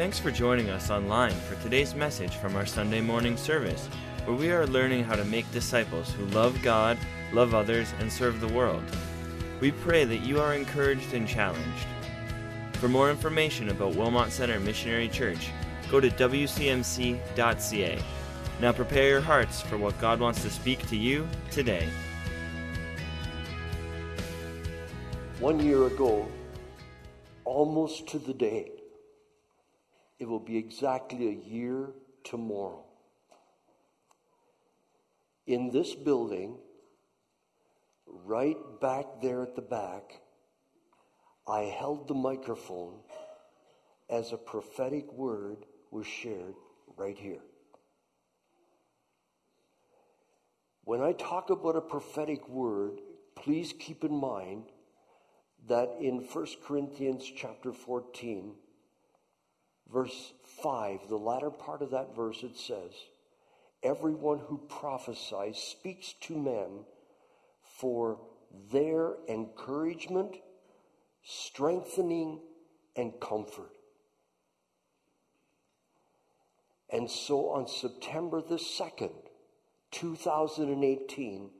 [0.00, 3.86] Thanks for joining us online for today's message from our Sunday morning service,
[4.24, 6.96] where we are learning how to make disciples who love God,
[7.34, 8.82] love others, and serve the world.
[9.60, 11.86] We pray that you are encouraged and challenged.
[12.72, 15.50] For more information about Wilmot Center Missionary Church,
[15.90, 18.02] go to wcmc.ca.
[18.58, 21.86] Now prepare your hearts for what God wants to speak to you today.
[25.40, 26.26] One year ago,
[27.44, 28.79] almost to the day,
[30.20, 31.88] it will be exactly a year
[32.22, 32.84] tomorrow.
[35.46, 36.58] In this building,
[38.06, 40.20] right back there at the back,
[41.48, 42.98] I held the microphone
[44.10, 46.54] as a prophetic word was shared
[46.96, 47.40] right here.
[50.84, 53.00] When I talk about a prophetic word,
[53.36, 54.64] please keep in mind
[55.66, 58.52] that in 1 Corinthians chapter 14,
[59.92, 62.92] verse 5, the latter part of that verse, it says,
[63.82, 66.84] Everyone who prophesies speaks to men
[67.62, 68.20] for
[68.72, 70.36] their encouragement,
[71.22, 72.40] strengthening,
[72.96, 73.70] and comfort.
[76.90, 79.12] And so on September the 2nd,
[79.92, 81.50] 2018,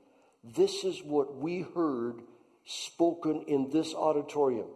[0.43, 2.21] this is what we heard
[2.65, 4.67] spoken in this auditorium.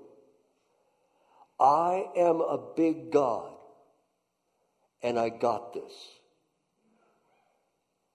[1.60, 3.52] I am a big God,
[5.02, 5.94] and I got this.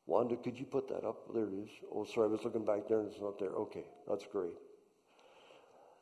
[0.07, 1.33] Wanda, could you put that up?
[1.33, 1.69] There it is.
[1.95, 3.51] Oh, sorry, I was looking back there and it's not there.
[3.51, 4.51] Okay, that's great.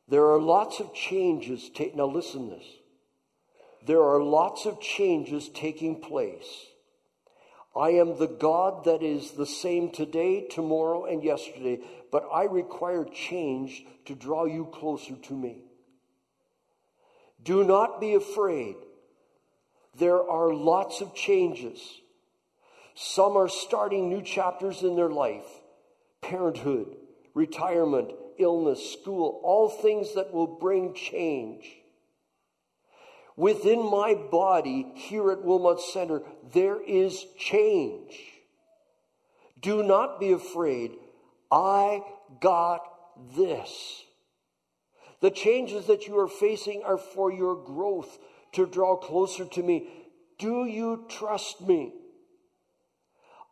[0.08, 1.68] There are lots of changes.
[1.68, 2.64] Ta- now, listen this.
[3.86, 6.66] There are lots of changes taking place.
[7.76, 11.78] I am the God that is the same today, tomorrow, and yesterday,
[12.10, 15.67] but I require change to draw you closer to me.
[17.42, 18.76] Do not be afraid.
[19.96, 21.80] There are lots of changes.
[22.94, 25.46] Some are starting new chapters in their life
[26.20, 26.96] parenthood,
[27.34, 31.64] retirement, illness, school, all things that will bring change.
[33.36, 36.22] Within my body here at Wilmot Center,
[36.52, 38.18] there is change.
[39.60, 40.96] Do not be afraid.
[41.50, 42.02] I
[42.40, 42.82] got
[43.36, 44.02] this.
[45.20, 48.18] The changes that you are facing are for your growth
[48.52, 49.88] to draw closer to me.
[50.38, 51.92] Do you trust me?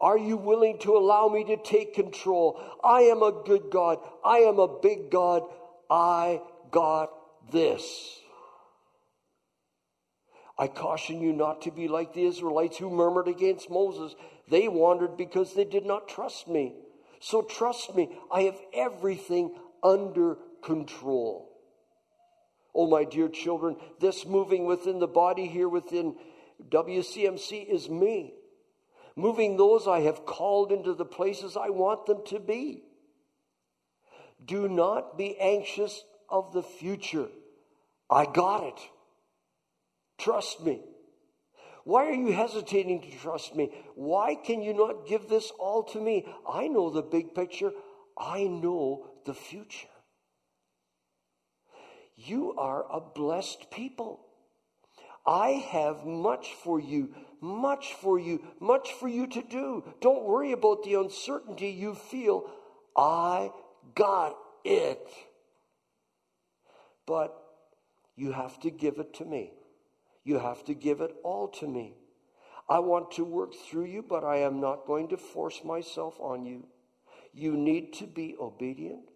[0.00, 2.60] Are you willing to allow me to take control?
[2.84, 3.98] I am a good God.
[4.24, 5.42] I am a big God.
[5.90, 7.10] I got
[7.50, 8.20] this.
[10.58, 14.14] I caution you not to be like the Israelites who murmured against Moses.
[14.48, 16.74] They wandered because they did not trust me.
[17.20, 21.55] So trust me, I have everything under control.
[22.78, 26.14] Oh, my dear children, this moving within the body here within
[26.68, 28.34] WCMC is me.
[29.16, 32.82] Moving those I have called into the places I want them to be.
[34.44, 37.28] Do not be anxious of the future.
[38.10, 38.78] I got it.
[40.18, 40.82] Trust me.
[41.84, 43.72] Why are you hesitating to trust me?
[43.94, 46.26] Why can you not give this all to me?
[46.46, 47.72] I know the big picture.
[48.18, 49.88] I know the future.
[52.16, 54.20] You are a blessed people.
[55.26, 59.84] I have much for you, much for you, much for you to do.
[60.00, 62.48] Don't worry about the uncertainty you feel.
[62.96, 63.50] I
[63.94, 65.08] got it.
[67.06, 67.36] But
[68.14, 69.52] you have to give it to me.
[70.24, 71.94] You have to give it all to me.
[72.68, 76.46] I want to work through you, but I am not going to force myself on
[76.46, 76.66] you.
[77.32, 79.10] You need to be obedient.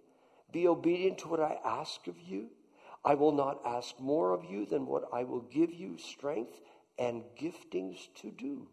[0.53, 2.51] Be obedient to what I ask of you.
[3.05, 6.61] I will not ask more of you than what I will give you strength
[6.99, 8.69] and giftings to do.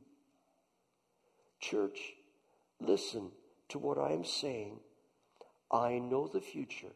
[1.62, 2.14] Church,
[2.80, 3.32] listen
[3.70, 4.80] to what I am saying.
[5.72, 6.94] I know the future.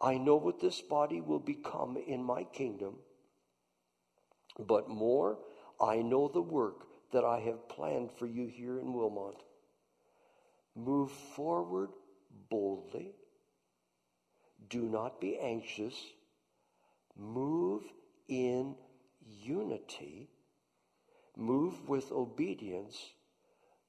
[0.00, 2.96] I know what this body will become in my kingdom.
[4.58, 5.38] But more,
[5.80, 9.42] I know the work that I have planned for you here in Wilmot.
[10.76, 11.90] Move forward
[12.50, 13.14] boldly.
[14.68, 15.94] Do not be anxious.
[17.16, 17.82] Move
[18.28, 18.74] in
[19.26, 20.28] unity.
[21.36, 23.12] Move with obedience.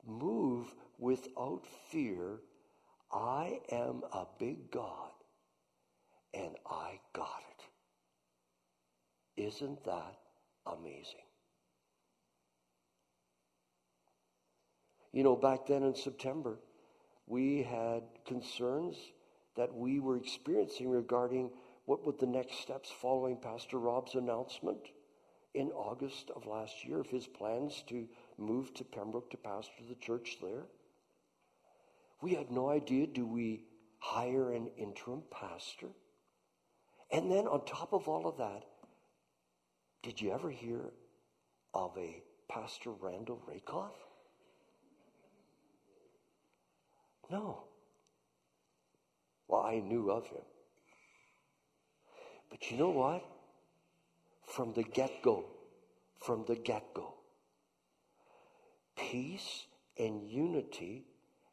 [0.05, 2.39] Move without fear.
[3.11, 5.11] I am a big God
[6.33, 7.41] and I got
[9.35, 9.45] it.
[9.47, 10.19] Isn't that
[10.65, 11.25] amazing.
[15.11, 16.59] You know, back then in September,
[17.25, 18.95] we had concerns
[19.59, 21.51] that we were experiencing regarding
[21.83, 24.79] what were the next steps following Pastor Rob's announcement
[25.53, 28.07] in August of last year of his plans to
[28.37, 30.63] move to Pembroke to pastor the church there.
[32.21, 33.65] We had no idea do we
[33.97, 35.89] hire an interim pastor?
[37.11, 38.63] And then on top of all of that,
[40.03, 40.93] did you ever hear
[41.73, 43.95] of a Pastor Randall Rakoff?
[47.29, 47.68] No.
[49.49, 50.43] Well, I knew of him.
[52.51, 53.25] But you know what?
[54.45, 55.45] From the get go,
[56.19, 57.15] from the get go,
[58.95, 59.65] peace
[59.97, 61.05] and unity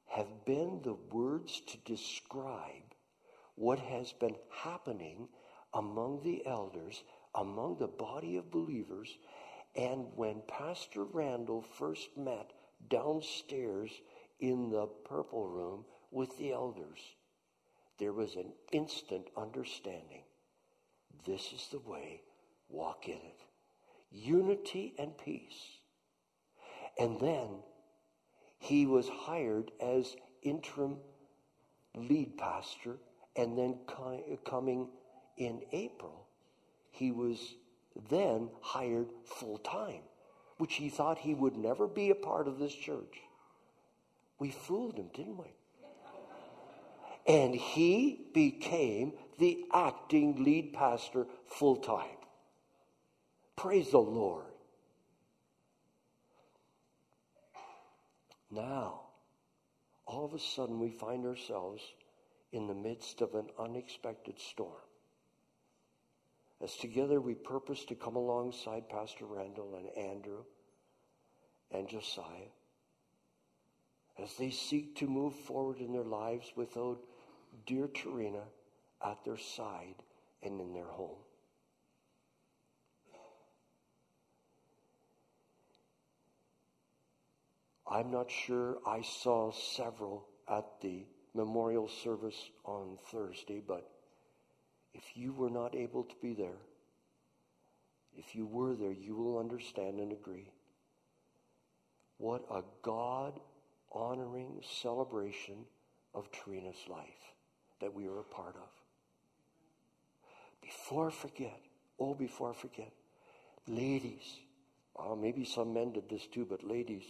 [0.06, 2.94] have been the words to describe
[3.54, 5.28] what has been happening
[5.74, 7.02] among the elders,
[7.34, 9.18] among the body of believers.
[9.74, 12.52] And when Pastor Randall first met
[12.88, 13.90] downstairs
[14.40, 17.00] in the purple room with the elders,
[17.98, 20.22] there was an instant understanding.
[21.26, 22.20] This is the way,
[22.68, 23.40] walk in it.
[24.10, 25.78] Unity and peace.
[26.98, 27.48] And then
[28.58, 30.96] he was hired as interim
[31.94, 32.98] lead pastor,
[33.34, 33.78] and then
[34.44, 34.88] coming
[35.36, 36.26] in April,
[36.90, 37.56] he was
[38.10, 40.02] then hired full time,
[40.58, 43.20] which he thought he would never be a part of this church.
[44.38, 45.55] We fooled him, didn't we?
[47.26, 52.16] And he became the acting lead pastor full time.
[53.56, 54.44] Praise the Lord.
[58.50, 59.00] Now,
[60.06, 61.82] all of a sudden, we find ourselves
[62.52, 64.72] in the midst of an unexpected storm.
[66.62, 70.44] As together we purpose to come alongside Pastor Randall and Andrew
[71.70, 72.50] and Josiah
[74.18, 77.00] as they seek to move forward in their lives without
[77.64, 78.42] dear Tarina
[79.04, 80.02] at their side
[80.42, 81.16] and in their home.
[87.88, 91.04] I'm not sure I saw several at the
[91.34, 93.88] memorial service on Thursday, but
[94.92, 96.58] if you were not able to be there,
[98.16, 100.50] if you were there, you will understand and agree.
[102.18, 103.38] What a God
[103.92, 105.66] honoring celebration
[106.14, 107.35] of Trina's life
[107.80, 108.68] that we were a part of.
[110.62, 111.60] Before I forget,
[111.98, 112.92] oh, before I forget,
[113.68, 114.36] ladies,
[114.96, 117.04] oh, maybe some men did this too, but ladies,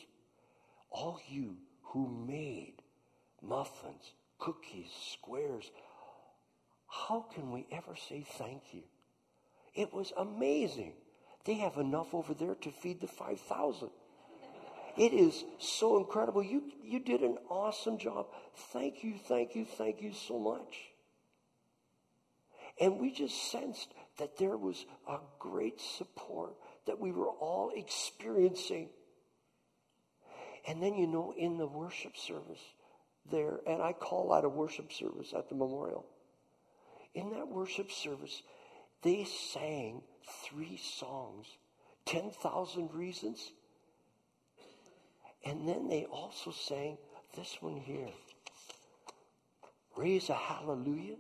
[0.91, 2.83] all you who made
[3.43, 5.71] muffins, cookies, squares,
[6.89, 8.83] how can we ever say thank you?
[9.75, 10.95] It was amazing.
[11.45, 13.91] They have enough over there to feed the 5,000.
[14.97, 16.43] It is so incredible.
[16.43, 18.27] You, you did an awesome job.
[18.73, 20.77] Thank you, thank you, thank you so much.
[22.81, 26.57] And we just sensed that there was a great support
[26.87, 28.89] that we were all experiencing.
[30.67, 32.63] And then, you know, in the worship service
[33.31, 36.07] there, and I call that a worship service at the memorial.
[37.15, 38.43] In that worship service,
[39.03, 40.03] they sang
[40.45, 41.47] three songs
[42.07, 43.53] 10,000 Reasons.
[45.47, 46.99] And then they also sang
[47.37, 48.09] this one here
[49.97, 51.17] Raise a Hallelujah.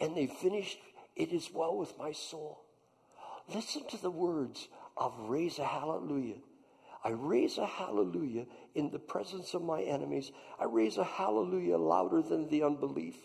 [0.00, 0.78] And they finished,
[1.14, 2.64] It is well with my soul.
[3.54, 6.36] Listen to the words of Raise a Hallelujah.
[7.04, 10.32] I raise a hallelujah in the presence of my enemies.
[10.58, 13.16] I raise a hallelujah louder than the unbelief.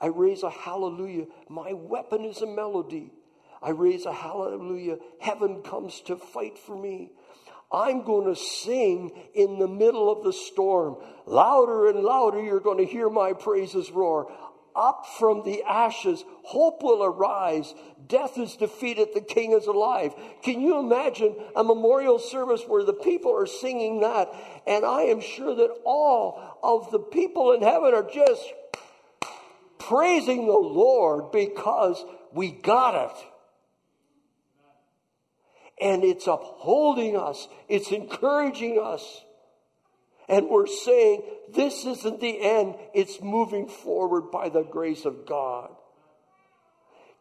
[0.00, 1.26] I raise a hallelujah.
[1.48, 3.12] My weapon is a melody.
[3.60, 4.98] I raise a hallelujah.
[5.20, 7.10] Heaven comes to fight for me.
[7.72, 10.96] I'm going to sing in the middle of the storm.
[11.26, 14.30] Louder and louder, you're going to hear my praises roar.
[14.74, 17.74] Up from the ashes, hope will arise.
[18.06, 20.14] Death is defeated, the king is alive.
[20.42, 24.32] Can you imagine a memorial service where the people are singing that?
[24.66, 28.42] And I am sure that all of the people in heaven are just
[29.78, 32.02] praising the Lord because
[32.32, 33.31] we got it.
[35.82, 39.24] And it's upholding us, it's encouraging us.
[40.28, 45.70] And we're saying, this isn't the end, it's moving forward by the grace of God.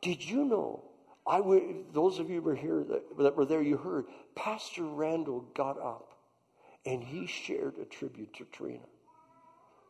[0.02, 0.84] Did you know?
[1.26, 4.84] I would, those of you who were here that, that were there, you heard Pastor
[4.84, 6.14] Randall got up
[6.86, 8.86] and he shared a tribute to Trina.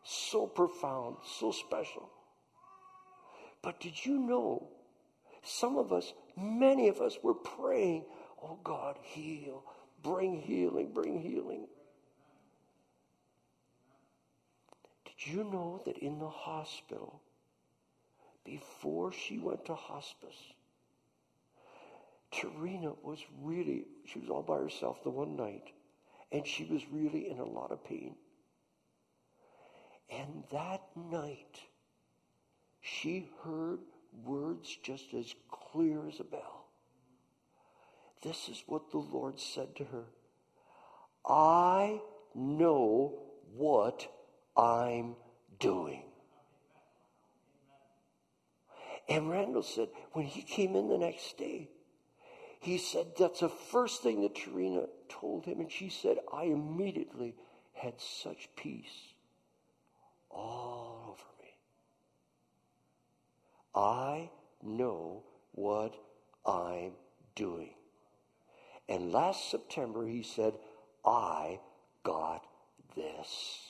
[0.04, 2.10] So profound, so special.
[3.62, 4.68] But did you know
[5.42, 8.04] some of us, many of us, were praying,
[8.42, 9.62] oh God, heal,
[10.02, 11.66] bring healing, bring healing.
[15.04, 17.20] Did you know that in the hospital,
[18.44, 20.36] before she went to hospice,
[22.32, 25.70] Tarina was really, she was all by herself the one night,
[26.32, 28.14] and she was really in a lot of pain.
[30.10, 31.60] And that night,
[32.80, 33.78] she heard
[34.24, 36.61] words just as clear as a bell.
[38.22, 40.04] This is what the Lord said to her
[41.26, 42.00] I
[42.34, 43.18] know
[43.54, 44.06] what
[44.56, 45.16] I'm
[45.58, 46.02] doing.
[49.08, 51.68] And Randall said, when he came in the next day,
[52.60, 55.60] he said that's the first thing that Tarina told him.
[55.60, 57.34] And she said, I immediately
[57.72, 59.14] had such peace
[60.30, 61.54] all over me.
[63.74, 64.30] I
[64.62, 65.96] know what
[66.46, 66.92] I'm
[67.34, 67.74] doing.
[68.88, 70.54] And last September, he said,
[71.04, 71.60] I
[72.02, 72.44] got
[72.96, 73.60] this.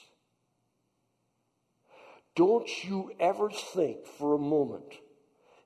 [2.35, 4.95] Don't you ever think for a moment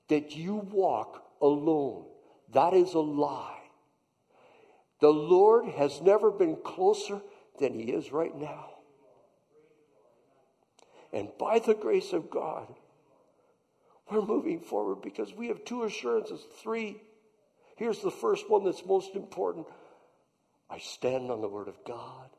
[0.09, 2.05] that you walk alone.
[2.53, 3.59] That is a lie.
[4.99, 7.21] The Lord has never been closer
[7.59, 8.69] than He is right now.
[11.13, 12.67] And by the grace of God,
[14.09, 16.45] we're moving forward because we have two assurances.
[16.61, 17.01] Three.
[17.77, 19.67] Here's the first one that's most important
[20.69, 22.29] I stand on the Word of God.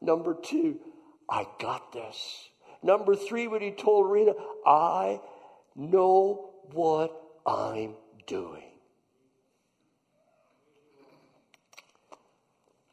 [0.00, 0.80] Number two,
[1.30, 2.48] I got this.
[2.82, 4.32] Number three, when he told Rena,
[4.66, 5.20] I
[5.74, 7.14] know what
[7.46, 7.94] I'm
[8.26, 8.64] doing.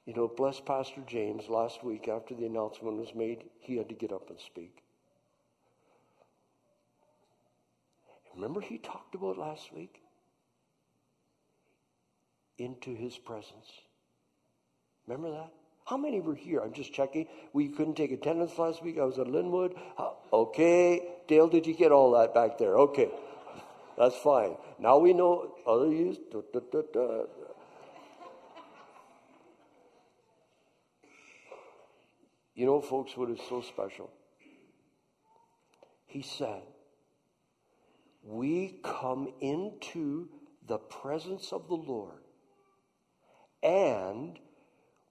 [0.05, 3.95] You know, bless Pastor James last week after the announcement was made, he had to
[3.95, 4.83] get up and speak.
[8.35, 10.02] Remember, he talked about last week?
[12.57, 13.71] Into his presence.
[15.07, 15.51] Remember that?
[15.85, 16.61] How many were here?
[16.61, 17.27] I'm just checking.
[17.51, 18.97] We couldn't take attendance last week.
[18.97, 19.75] I was at Linwood.
[20.31, 21.01] Okay.
[21.27, 22.77] Dale, did you get all that back there?
[22.77, 23.09] Okay.
[23.97, 24.55] That's fine.
[24.79, 26.17] Now we know other use.
[32.55, 34.09] You know, folks, what is so special?
[36.05, 36.61] He said,
[38.23, 40.29] We come into
[40.65, 42.22] the presence of the Lord
[43.63, 44.37] and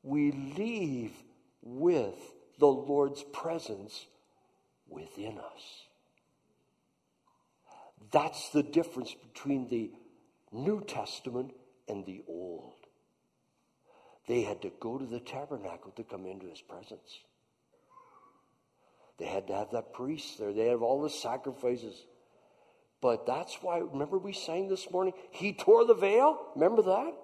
[0.02, 1.12] we leave
[1.62, 2.14] with
[2.58, 4.06] the Lord's presence
[4.88, 5.86] within us.
[8.10, 9.90] That's the difference between the
[10.52, 11.52] New Testament
[11.88, 12.74] and the Old.
[14.28, 17.20] They had to go to the tabernacle to come into his presence.
[19.18, 20.52] They had to have that priest there.
[20.52, 21.94] They have all the sacrifices.
[23.00, 25.14] But that's why, remember we sang this morning?
[25.30, 26.38] He tore the veil.
[26.54, 27.14] Remember that?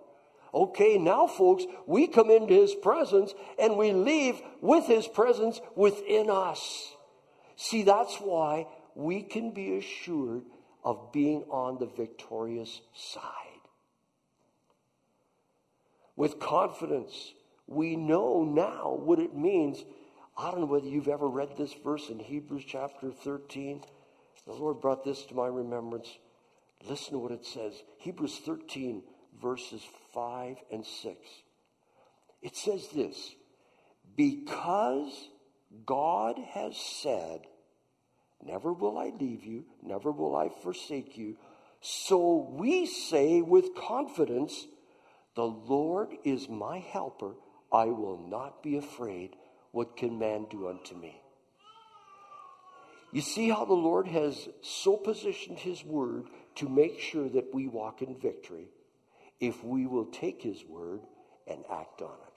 [0.52, 6.30] Okay, now, folks, we come into his presence and we leave with his presence within
[6.30, 6.94] us.
[7.56, 10.44] See, that's why we can be assured
[10.84, 13.22] of being on the victorious side.
[16.16, 17.34] With confidence,
[17.66, 19.84] we know now what it means.
[20.36, 23.82] I don't know whether you've ever read this verse in Hebrews chapter 13.
[24.46, 26.08] The Lord brought this to my remembrance.
[26.88, 29.02] Listen to what it says Hebrews 13,
[29.40, 29.82] verses
[30.14, 31.16] 5 and 6.
[32.42, 33.34] It says this
[34.16, 35.28] Because
[35.86, 37.40] God has said,
[38.42, 41.36] Never will I leave you, never will I forsake you.
[41.80, 44.66] So we say with confidence,
[45.34, 47.34] The Lord is my helper.
[47.72, 49.36] I will not be afraid.
[49.72, 51.20] What can man do unto me?
[53.12, 57.68] You see how the Lord has so positioned His word to make sure that we
[57.68, 58.68] walk in victory
[59.40, 61.00] if we will take His word
[61.46, 62.28] and act on it.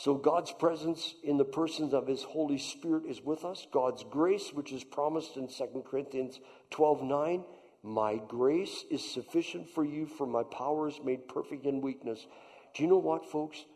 [0.00, 3.66] So God's presence in the persons of his Holy Spirit is with us.
[3.70, 6.40] God's grace, which is promised in 2 Corinthians
[6.70, 7.44] 12 9,
[7.82, 12.26] my grace is sufficient for you, for my power is made perfect in weakness.
[12.74, 13.66] Do you know what, folks?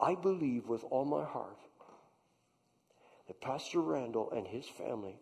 [0.00, 1.58] I believe with all my heart
[3.26, 5.18] that Pastor Randall and his family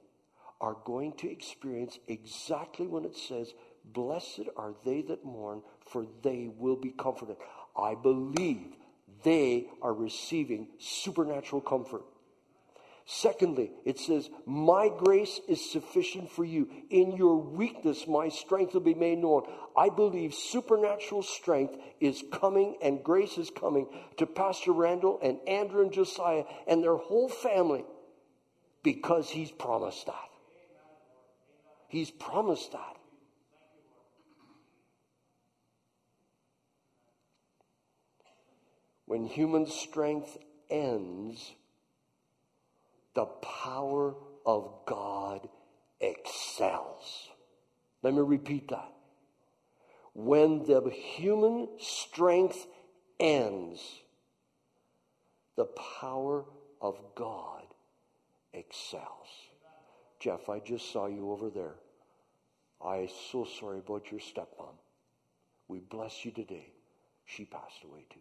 [0.61, 3.55] are going to experience exactly when it says,
[3.92, 7.37] Blessed are they that mourn, for they will be comforted.
[7.76, 8.76] I believe
[9.23, 12.02] they are receiving supernatural comfort.
[13.11, 16.68] Secondly, it says, My grace is sufficient for you.
[16.90, 19.45] In your weakness, my strength will be made known.
[19.75, 23.87] I believe supernatural strength is coming and grace is coming
[24.18, 27.87] to Pastor Randall and Andrew and Josiah and their whole family
[28.83, 30.28] because he's promised that.
[31.88, 32.98] He's promised that.
[39.08, 40.36] When human strength
[40.70, 41.54] ends,
[43.14, 44.14] the power
[44.46, 45.48] of God
[46.00, 47.30] excels.
[48.02, 48.92] Let me repeat that.
[50.14, 52.66] when the human strength
[53.20, 53.80] ends,
[55.56, 56.44] the power
[56.80, 57.64] of God
[58.52, 59.28] excels.
[60.20, 61.76] Jeff, I just saw you over there.
[62.84, 64.74] I'm so sorry about your stepmom.
[65.68, 66.72] We bless you today.
[67.26, 68.20] She passed away too.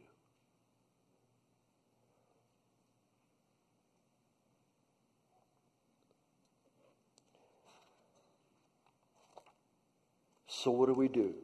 [10.63, 11.35] So, what do we do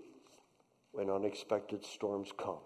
[0.91, 2.63] when unexpected storms come?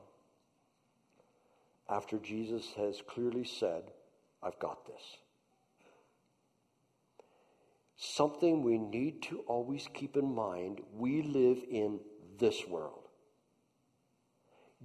[1.89, 3.92] After Jesus has clearly said,
[4.42, 5.01] I've got this.
[7.98, 12.00] Something we need to always keep in mind we live in
[12.39, 13.10] this world.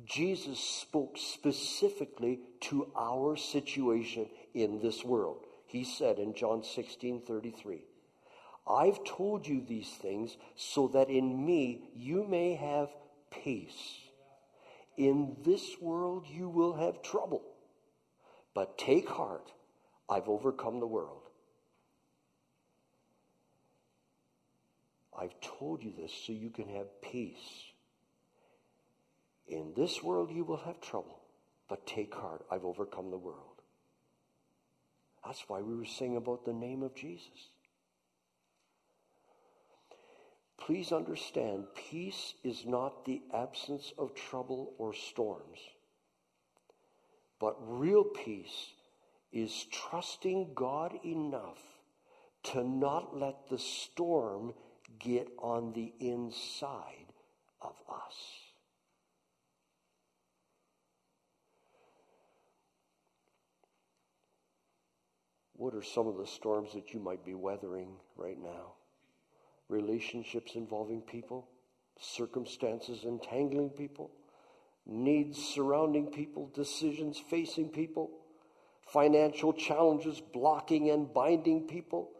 [0.04, 5.44] Jesus spoke specifically to our situation in this world.
[5.66, 7.84] He said in John 16 33,
[8.66, 12.88] I've told you these things so that in me you may have
[13.30, 13.98] peace.
[14.96, 17.42] In this world you will have trouble,
[18.54, 19.50] but take heart,
[20.08, 21.22] I've overcome the world.
[25.18, 27.72] I've told you this so you can have peace.
[29.46, 31.20] In this world you will have trouble,
[31.68, 33.60] but take heart, I've overcome the world.
[35.24, 37.51] That's why we were singing about the name of Jesus.
[40.58, 45.58] Please understand, peace is not the absence of trouble or storms.
[47.40, 48.72] But real peace
[49.32, 51.60] is trusting God enough
[52.44, 54.54] to not let the storm
[54.98, 57.12] get on the inside
[57.60, 58.14] of us.
[65.54, 68.74] What are some of the storms that you might be weathering right now?
[69.72, 71.48] Relationships involving people,
[71.98, 74.10] circumstances entangling people,
[74.86, 78.10] needs surrounding people, decisions facing people,
[78.86, 82.10] financial challenges blocking and binding people,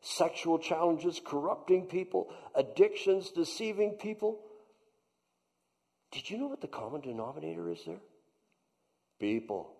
[0.00, 4.40] sexual challenges corrupting people, addictions deceiving people.
[6.10, 8.00] Did you know what the common denominator is there?
[9.20, 9.72] People.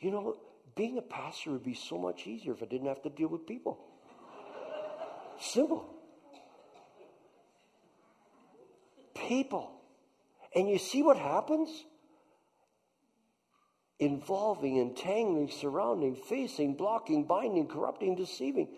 [0.00, 0.36] You know,
[0.74, 3.46] being a pastor would be so much easier if I didn't have to deal with
[3.46, 3.78] people.
[5.38, 5.95] Simple.
[9.16, 9.72] People.
[10.54, 11.70] And you see what happens?
[13.98, 18.68] Involving, entangling, surrounding, facing, blocking, binding, corrupting, deceiving.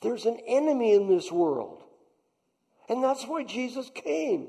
[0.00, 1.82] There's an enemy in this world.
[2.88, 4.48] And that's why Jesus came.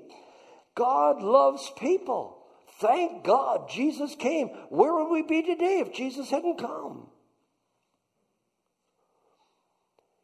[0.76, 2.40] God loves people.
[2.80, 4.48] Thank God Jesus came.
[4.70, 7.08] Where would we be today if Jesus hadn't come?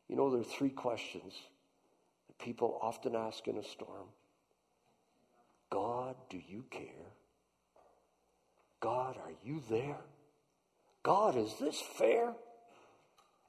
[0.07, 1.33] You know, there are three questions
[2.27, 4.07] that people often ask in a storm
[5.69, 7.13] God, do you care?
[8.79, 9.99] God, are you there?
[11.03, 12.33] God, is this fair?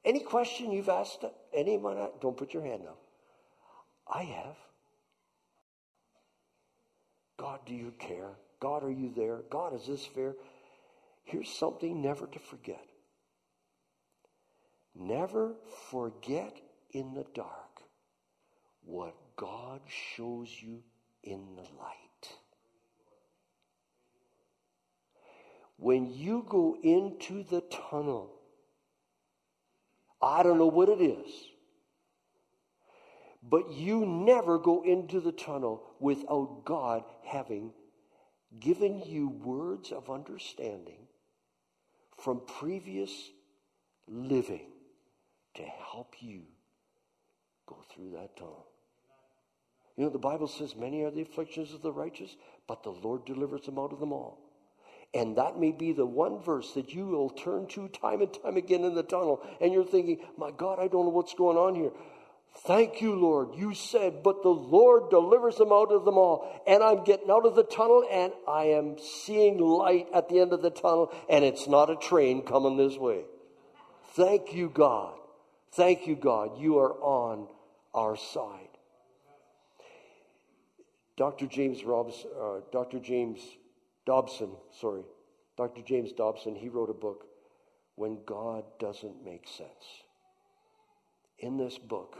[0.04, 2.98] Any question you've asked anyone, don't put your hand up.
[4.12, 4.56] I have.
[7.36, 8.32] God, do you care?
[8.60, 9.42] God, are you there?
[9.50, 10.34] God, is this fair?
[11.24, 12.84] Here's something never to forget.
[14.94, 15.54] Never
[15.90, 17.82] forget in the dark
[18.84, 20.82] what God shows you
[21.22, 22.09] in the light.
[25.80, 28.30] When you go into the tunnel,
[30.20, 31.30] I don't know what it is,
[33.42, 37.72] but you never go into the tunnel without God having
[38.58, 41.06] given you words of understanding
[42.18, 43.30] from previous
[44.06, 44.66] living
[45.54, 46.42] to help you
[47.66, 48.66] go through that tunnel.
[49.96, 52.36] You know, the Bible says, Many are the afflictions of the righteous,
[52.68, 54.49] but the Lord delivers them out of them all.
[55.12, 58.56] And that may be the one verse that you will turn to time and time
[58.56, 59.40] again in the tunnel.
[59.60, 61.90] And you're thinking, my God, I don't know what's going on here.
[62.58, 63.54] Thank you, Lord.
[63.56, 66.62] You said, but the Lord delivers them out of them all.
[66.66, 70.52] And I'm getting out of the tunnel and I am seeing light at the end
[70.52, 73.22] of the tunnel and it's not a train coming this way.
[74.14, 75.14] Thank you, God.
[75.72, 76.58] Thank you, God.
[76.58, 77.48] You are on
[77.94, 78.68] our side.
[81.16, 81.46] Dr.
[81.46, 82.98] James Robs, uh, Dr.
[82.98, 83.40] James
[84.10, 85.04] Dobson, sorry,
[85.56, 85.82] Dr.
[85.82, 87.26] James Dobson, he wrote a book,
[87.94, 90.02] When God Doesn't Make Sense.
[91.38, 92.16] In this book,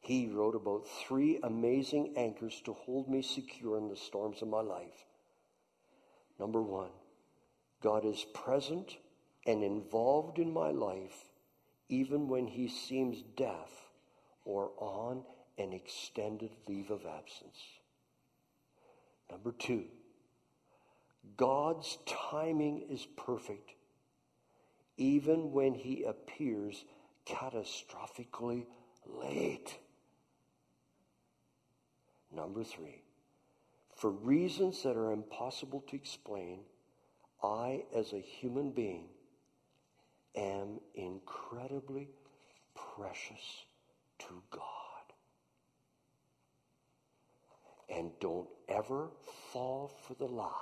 [0.00, 4.62] he wrote about three amazing anchors to hold me secure in the storms of my
[4.62, 5.06] life.
[6.40, 6.90] Number one,
[7.80, 8.96] God is present
[9.46, 11.30] and involved in my life
[11.88, 13.70] even when he seems deaf
[14.44, 15.22] or on
[15.56, 17.78] an extended leave of absence.
[19.30, 19.84] Number two,
[21.36, 23.72] God's timing is perfect,
[24.96, 26.84] even when He appears
[27.26, 28.66] catastrophically
[29.06, 29.78] late.
[32.34, 33.02] Number three,
[33.96, 36.60] for reasons that are impossible to explain,
[37.42, 39.08] I, as a human being,
[40.34, 42.08] am incredibly
[42.74, 43.64] precious
[44.20, 44.77] to God.
[47.88, 49.08] And don't ever
[49.52, 50.52] fall for the lie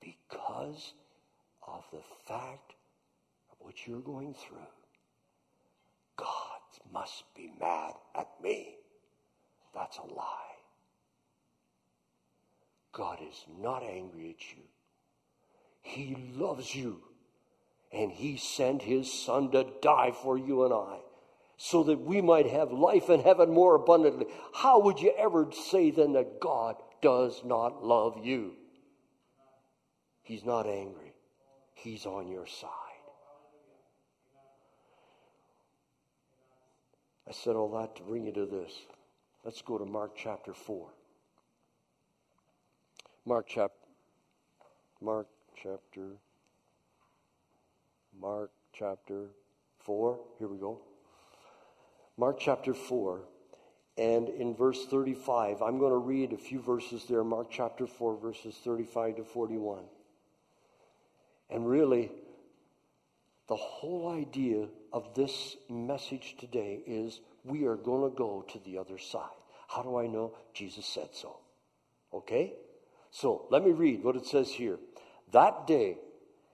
[0.00, 0.94] because
[1.66, 2.74] of the fact
[3.50, 4.58] of what you're going through.
[6.16, 6.60] God
[6.92, 8.76] must be mad at me.
[9.74, 10.34] That's a lie.
[12.92, 14.62] God is not angry at you.
[15.82, 17.02] He loves you.
[17.92, 20.98] And He sent His Son to die for you and I
[21.58, 24.26] so that we might have life and heaven more abundantly.
[24.54, 28.54] How would you ever say then that God does not love you?
[30.22, 31.14] He's not angry,
[31.74, 32.70] He's on your side.
[37.28, 38.72] I said all that to bring you to this.
[39.44, 40.88] Let's go to Mark chapter 4.
[43.26, 43.74] Mark chapter
[45.02, 45.28] Mark
[45.60, 46.16] chapter
[48.18, 49.26] Mark chapter
[49.80, 50.18] 4.
[50.38, 50.87] Here we go.
[52.18, 53.20] Mark chapter 4.
[53.96, 58.16] And in verse 35, I'm going to read a few verses there, Mark chapter 4,
[58.16, 59.84] verses 35 to 41.
[61.50, 62.10] And really,
[63.48, 68.78] the whole idea of this message today is we are going to go to the
[68.78, 69.22] other side.
[69.68, 70.34] How do I know?
[70.54, 71.38] Jesus said so.
[72.12, 72.54] Okay?
[73.10, 74.78] So let me read what it says here.
[75.32, 75.98] That day,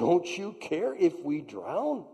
[0.00, 2.06] don't you care if we drown?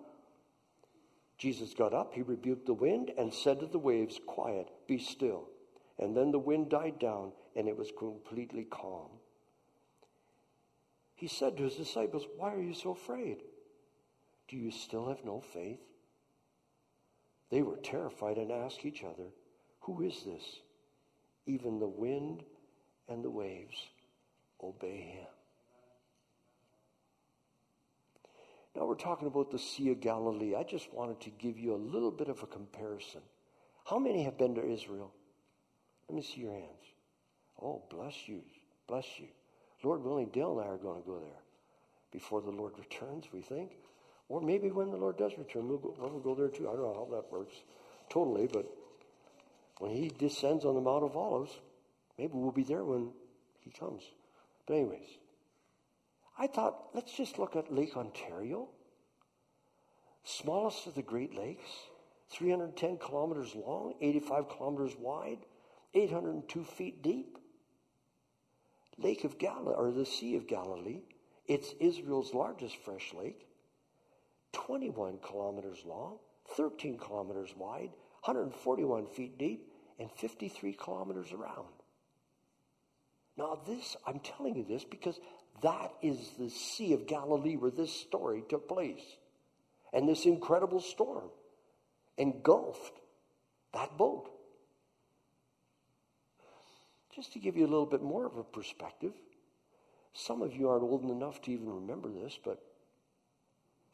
[1.39, 5.45] Jesus got up, he rebuked the wind, and said to the waves, Quiet, be still.
[6.01, 9.11] And then the wind died down, and it was completely calm.
[11.15, 13.37] He said to his disciples, Why are you so afraid?
[14.49, 15.79] Do you still have no faith?
[17.53, 19.29] They were terrified and asked each other,
[19.83, 20.43] Who is this?
[21.47, 22.43] Even the wind
[23.09, 23.77] and the waves
[24.61, 25.36] obey him.
[28.77, 30.55] Now we're talking about the Sea of Galilee.
[30.55, 33.23] I just wanted to give you a little bit of a comparison.
[33.87, 35.13] How many have been to Israel?
[36.09, 36.85] Let me see your hands.
[37.61, 38.43] Oh, bless you.
[38.87, 39.29] Bless you.
[39.83, 41.43] Lord willing, Dale and I are going to go there
[42.13, 43.71] before the Lord returns, we think.
[44.29, 46.69] Or maybe when the Lord does return, we'll go, we'll go there too.
[46.69, 47.55] I don't know how that works
[48.11, 48.67] totally, but
[49.79, 51.53] when he descends on the Mount of Olives,
[52.19, 53.11] maybe we'll be there when
[53.61, 54.03] he comes.
[54.67, 55.07] But, anyways,
[56.39, 58.69] I thought, let's just look at Lake Ontario,
[60.25, 61.69] smallest of the Great Lakes,
[62.31, 65.39] 310 kilometers long, 85 kilometers wide,
[65.95, 67.39] 802 feet deep.
[68.99, 71.01] Lake of Galilee, or the Sea of Galilee,
[71.47, 73.47] it's Israel's largest fresh lake,
[74.53, 76.19] 21 kilometers long,
[76.49, 77.91] 13 kilometers wide,
[78.25, 79.69] 141 feet deep,
[79.99, 81.69] and 53 kilometers around.
[83.37, 85.21] Now, this, I'm telling you this because
[85.63, 89.17] that is the Sea of Galilee where this story took place.
[89.93, 91.31] And this incredible storm
[92.19, 93.01] engulfed
[93.73, 94.31] that boat.
[97.15, 99.13] Just to give you a little bit more of a perspective,
[100.13, 102.59] some of you aren't old enough to even remember this, but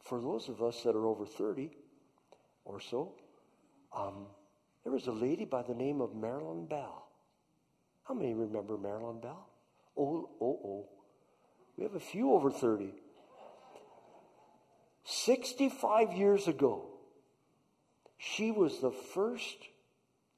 [0.03, 1.69] for those of us that are over 30
[2.65, 3.13] or so,
[3.95, 4.25] um,
[4.83, 7.07] there was a lady by the name of Marilyn Bell.
[8.03, 9.47] How many remember Marilyn Bell?
[9.97, 10.89] Oh, oh, oh.
[11.77, 12.93] We have a few over 30.
[15.05, 16.85] 65 years ago,
[18.17, 19.57] she was the first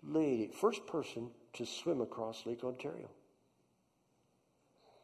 [0.01, 3.09] lady, first person to swim across Lake Ontario.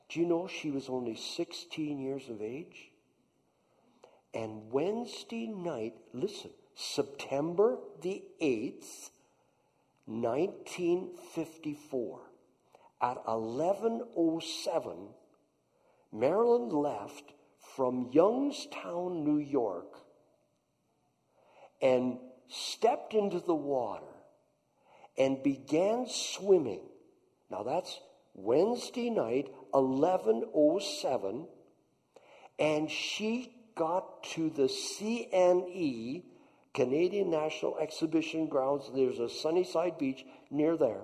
[0.10, 2.92] Do you know she was only 16 years of age?
[4.34, 9.12] And Wednesday night, listen, September the 8th,
[10.06, 12.20] 1954,
[13.02, 15.10] at 1107,
[16.12, 17.34] Marilyn left
[17.76, 19.98] from Youngstown, New York,
[21.82, 24.04] and stepped into the water
[25.18, 26.82] and began swimming.
[27.50, 28.00] Now that's
[28.34, 31.48] Wednesday night, 1107,
[32.60, 36.24] and she got to the CNE,
[36.74, 38.90] Canadian National Exhibition Grounds.
[38.94, 41.02] There's a Sunnyside Beach near there.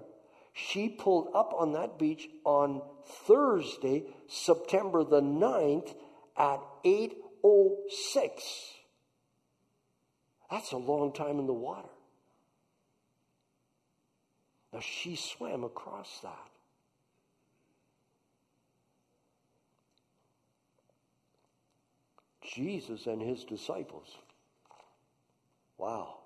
[0.58, 2.82] She pulled up on that beach on
[3.28, 5.94] Thursday, September the 9th
[6.36, 8.74] at 806.
[10.50, 11.90] That's a long time in the water.
[14.74, 16.50] Now she swam across that.
[22.42, 24.08] Jesus and his disciples,
[25.78, 26.18] wow,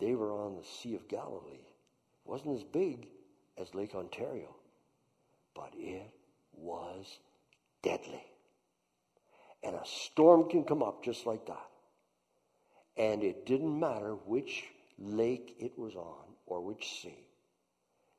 [0.00, 1.65] they were on the Sea of Galilee.
[2.26, 3.06] Wasn't as big
[3.56, 4.54] as Lake Ontario,
[5.54, 6.10] but it
[6.52, 7.18] was
[7.82, 8.24] deadly.
[9.62, 11.68] And a storm can come up just like that.
[12.96, 14.64] And it didn't matter which
[14.98, 17.26] lake it was on or which sea.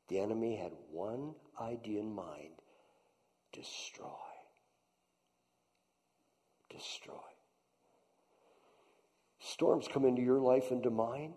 [0.08, 2.52] The enemy had one idea in mind
[3.52, 4.06] destroy.
[6.70, 7.14] Destroy.
[9.40, 11.34] Storms come into your life and to mine.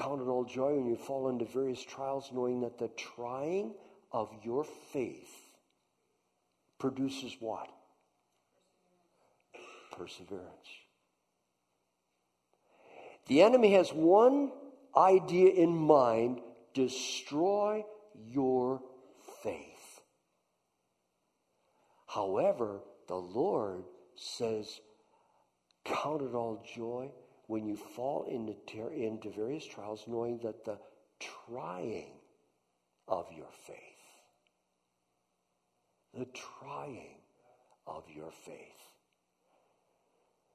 [0.00, 3.74] Count it all joy when you fall into various trials, knowing that the trying
[4.12, 5.50] of your faith
[6.78, 7.68] produces what?
[9.92, 10.68] Perseverance.
[13.26, 14.52] The enemy has one
[14.96, 16.40] idea in mind
[16.72, 17.84] destroy
[18.26, 18.80] your
[19.42, 20.00] faith.
[22.06, 23.84] However, the Lord
[24.16, 24.80] says,
[25.84, 27.10] Count it all joy
[27.50, 30.78] when you fall into, ter- into various trials, knowing that the
[31.18, 32.12] trying
[33.08, 33.76] of your faith,
[36.16, 37.16] the trying
[37.88, 38.54] of your faith.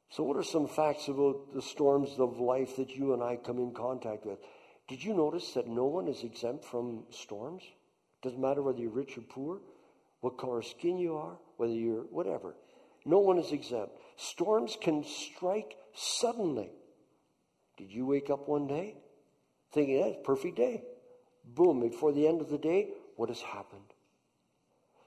[0.10, 3.60] So, what are some facts about the storms of life that you and I come
[3.60, 4.40] in contact with?
[4.88, 7.64] Did you notice that no one is exempt from storms?
[8.24, 9.60] Doesn't matter whether you're rich or poor,
[10.22, 12.56] what color skin you are, whether you're whatever.
[13.04, 13.92] No one is exempt.
[14.16, 16.70] Storms can strike suddenly.
[17.78, 18.96] Did you wake up one day
[19.72, 20.84] thinking, yeah, perfect day?
[21.44, 23.94] Boom, before the end of the day, what has happened?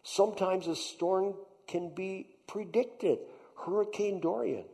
[0.02, 1.34] Sometimes a storm
[1.66, 3.18] can be predicted.
[3.64, 4.64] Hurricane Dorian.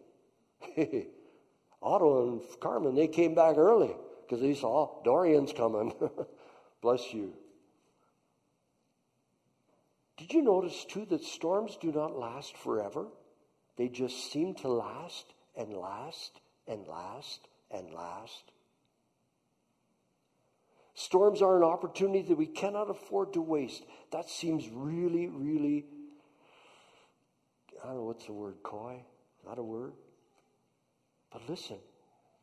[1.83, 5.92] Otto and Carmen, they came back early because they saw Dorian's coming.
[6.83, 7.35] Bless you.
[10.16, 13.09] Did you notice too that storms do not last forever?
[13.76, 18.52] They just seem to last and last and last and last.
[20.94, 23.84] Storms are an opportunity that we cannot afford to waste.
[24.12, 25.87] That seems really, really,
[27.82, 29.02] I don't know what's the word, coy?
[29.44, 29.92] Not a word?
[31.32, 31.78] But listen,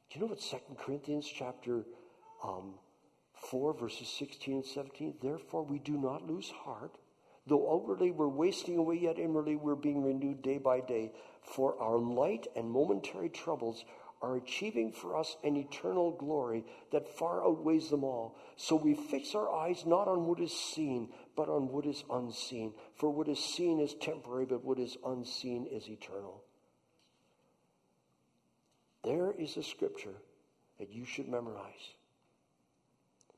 [0.10, 1.86] do you know what 2 Corinthians chapter
[2.44, 2.74] um,
[3.34, 5.16] 4, verses 16 and 17?
[5.22, 6.98] Therefore, we do not lose heart.
[7.48, 11.14] Though outwardly we're wasting away, yet inwardly we're being renewed day by day.
[11.42, 13.86] For our light and momentary troubles
[14.22, 18.38] are achieving for us an eternal glory that far outweighs them all.
[18.56, 22.74] So we fix our eyes not on what is seen, but on what is unseen.
[22.96, 26.44] For what is seen is temporary, but what is unseen is eternal.
[29.04, 30.16] There is a scripture
[30.78, 31.96] that you should memorize.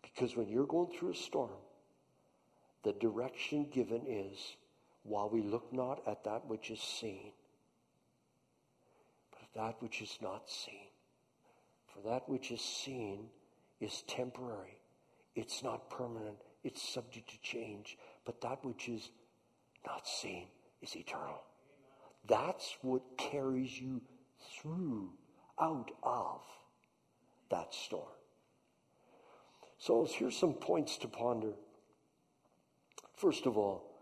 [0.02, 1.52] Because when you're going through a storm,
[2.84, 4.56] the direction given is
[5.04, 7.32] while we look not at that which is seen,
[9.56, 10.88] that which is not seen.
[11.94, 13.28] For that which is seen
[13.80, 14.80] is temporary,
[15.36, 17.98] it's not permanent, it's subject to change.
[18.26, 19.10] But that which is
[19.86, 20.48] not seen
[20.82, 21.44] is eternal.
[22.28, 24.02] That's what carries you
[24.56, 25.12] through,
[25.60, 26.42] out of
[27.52, 28.08] that storm.
[29.78, 31.54] So here's some points to ponder.
[33.16, 33.93] First of all,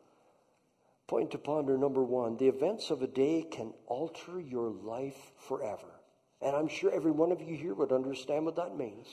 [1.12, 6.00] Point to ponder number one the events of a day can alter your life forever.
[6.42, 9.08] And I'm sure every one of you here would understand what that means.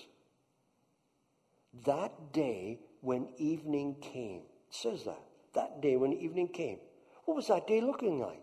[1.87, 5.21] That day when evening came, says that.
[5.55, 6.79] That day when evening came.
[7.25, 8.43] What was that day looking like?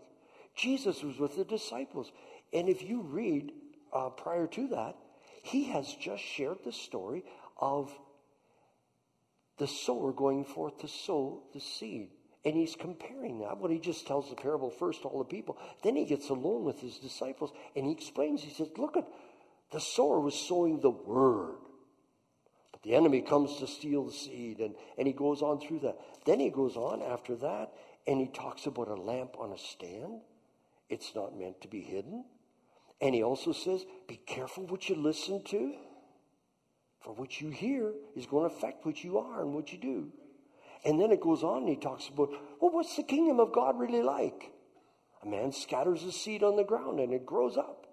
[0.54, 2.12] Jesus was with the disciples.
[2.52, 3.52] And if you read
[3.90, 4.96] uh, prior to that,
[5.42, 7.24] he has just shared the story
[7.58, 7.90] of
[9.56, 12.10] the sower going forth to sow the seed.
[12.46, 13.58] And he's comparing that.
[13.58, 16.62] When he just tells the parable first to all the people, then he gets alone
[16.62, 18.40] with his disciples and he explains.
[18.40, 19.08] He says, Look at
[19.72, 21.56] the sower was sowing the word.
[22.70, 25.98] But the enemy comes to steal the seed, and, and he goes on through that.
[26.24, 27.72] Then he goes on after that,
[28.06, 30.20] and he talks about a lamp on a stand.
[30.88, 32.26] It's not meant to be hidden.
[33.00, 35.74] And he also says, Be careful what you listen to.
[37.00, 40.12] For what you hear is going to affect what you are and what you do.
[40.84, 43.78] And then it goes on and he talks about, well, what's the kingdom of God
[43.78, 44.52] really like?
[45.22, 47.86] A man scatters a seed on the ground and it grows up.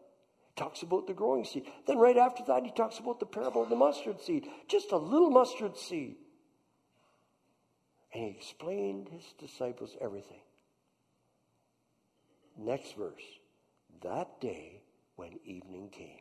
[0.48, 1.65] He talks about the growing seed.
[1.88, 4.48] Then right after that, he talks about the parable of the mustard seed.
[4.67, 6.17] Just a little mustard seed.
[8.13, 10.41] And he explained his disciples everything.
[12.58, 13.24] Next verse.
[14.04, 14.82] That day
[15.15, 16.19] when evening came.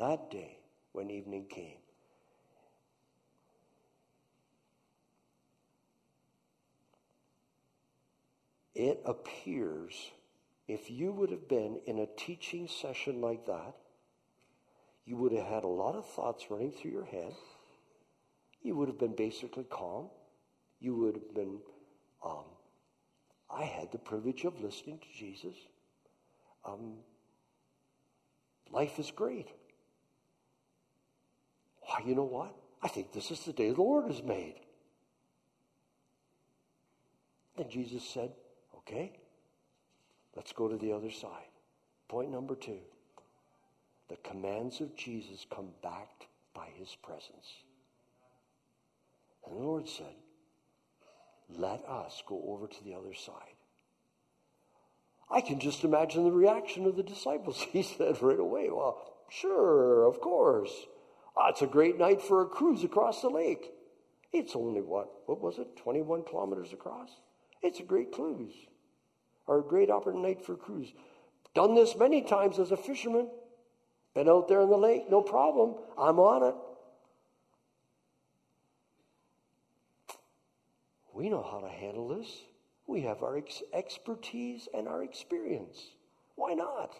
[0.00, 0.58] that day
[0.92, 1.79] when evening came.
[8.80, 10.10] It appears
[10.66, 13.74] if you would have been in a teaching session like that,
[15.04, 17.34] you would have had a lot of thoughts running through your head.
[18.62, 20.08] You would have been basically calm.
[20.78, 21.58] You would have been,
[22.24, 22.44] um,
[23.54, 25.56] I had the privilege of listening to Jesus.
[26.64, 27.00] Um,
[28.70, 29.48] life is great.
[31.82, 32.54] Why, you know what?
[32.82, 34.54] I think this is the day the Lord has made.
[37.58, 38.30] Then Jesus said,
[38.80, 39.12] Okay,
[40.36, 41.50] let's go to the other side.
[42.08, 42.80] Point number two
[44.08, 47.62] the commands of Jesus come backed by his presence.
[49.46, 50.16] And the Lord said,
[51.48, 53.54] Let us go over to the other side.
[55.30, 57.64] I can just imagine the reaction of the disciples.
[57.72, 60.72] He said right away, Well, sure, of course.
[61.36, 63.70] Oh, it's a great night for a cruise across the lake.
[64.32, 65.08] It's only what?
[65.26, 65.76] What was it?
[65.76, 67.10] 21 kilometers across?
[67.62, 68.54] It's a great cruise
[69.50, 70.92] or a great opportunity for cruise.
[71.56, 73.28] Done this many times as a fisherman.
[74.14, 75.74] Been out there in the lake, no problem.
[75.98, 76.54] I'm on it.
[81.12, 82.28] We know how to handle this.
[82.86, 85.80] We have our ex- expertise and our experience.
[86.36, 86.94] Why not?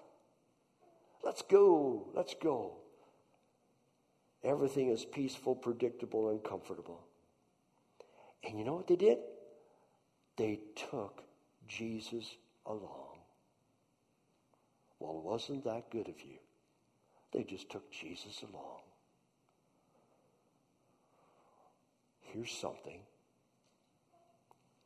[1.22, 2.08] Let's go.
[2.14, 2.78] Let's go.
[4.42, 7.04] Everything is peaceful, predictable, and comfortable.
[8.42, 9.18] And you know what they did?
[10.36, 10.58] They
[10.90, 11.22] took
[11.70, 13.18] Jesus along.
[14.98, 16.38] Well, wasn't that good of you?
[17.33, 18.80] They just took Jesus along.
[22.20, 23.00] Here's something.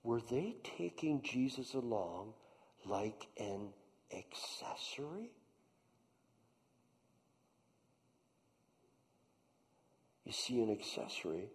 [0.03, 2.35] Were they taking Jesus along
[2.87, 3.69] like an
[4.15, 5.31] accessory?
[10.25, 11.49] You see, an accessory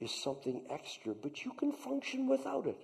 [0.00, 2.78] is something extra, but you can function without it.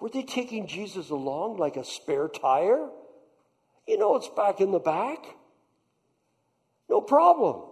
[0.00, 2.88] Were they taking Jesus along like a spare tire?
[3.86, 5.24] You know, it's back in the back.
[6.88, 7.62] No problem.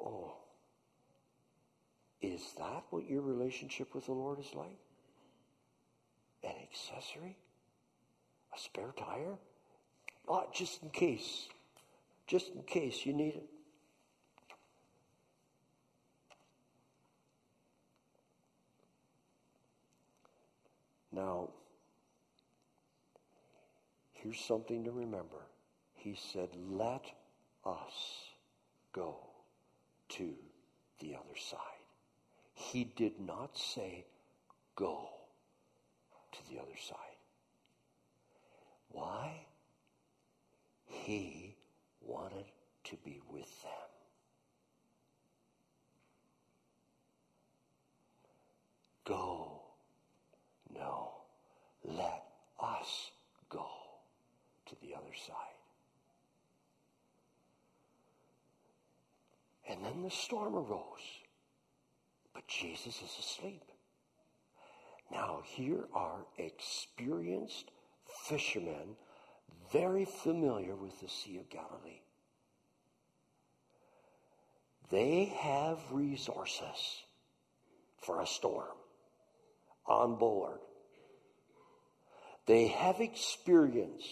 [0.00, 0.34] Oh,
[2.20, 4.78] is that what your relationship with the Lord is like?
[6.42, 7.36] An accessory?
[8.54, 9.38] A spare tire?
[10.28, 11.48] Oh, just in case.
[12.26, 13.48] Just in case you need it.
[21.12, 21.50] Now,
[24.12, 25.46] here's something to remember.
[25.94, 27.04] He said, Let
[27.64, 28.32] us
[28.92, 29.16] go
[30.10, 30.34] to
[31.00, 31.58] the other side.
[32.54, 34.06] He did not say,
[34.74, 35.08] Go
[36.32, 36.96] to the other side.
[38.90, 39.46] Why?
[40.86, 41.56] He
[42.00, 42.44] wanted
[42.84, 43.70] to be with them.
[49.04, 49.62] Go.
[50.74, 51.12] No.
[51.84, 52.22] Let
[52.60, 53.10] us
[53.48, 53.66] go
[54.66, 55.34] to the other side.
[60.00, 61.20] The storm arose.
[62.34, 63.62] But Jesus is asleep.
[65.10, 67.70] Now, here are experienced
[68.24, 68.96] fishermen
[69.70, 72.00] very familiar with the Sea of Galilee.
[74.90, 77.02] They have resources
[78.00, 78.76] for a storm
[79.86, 80.58] on board.
[82.46, 84.04] They have experience.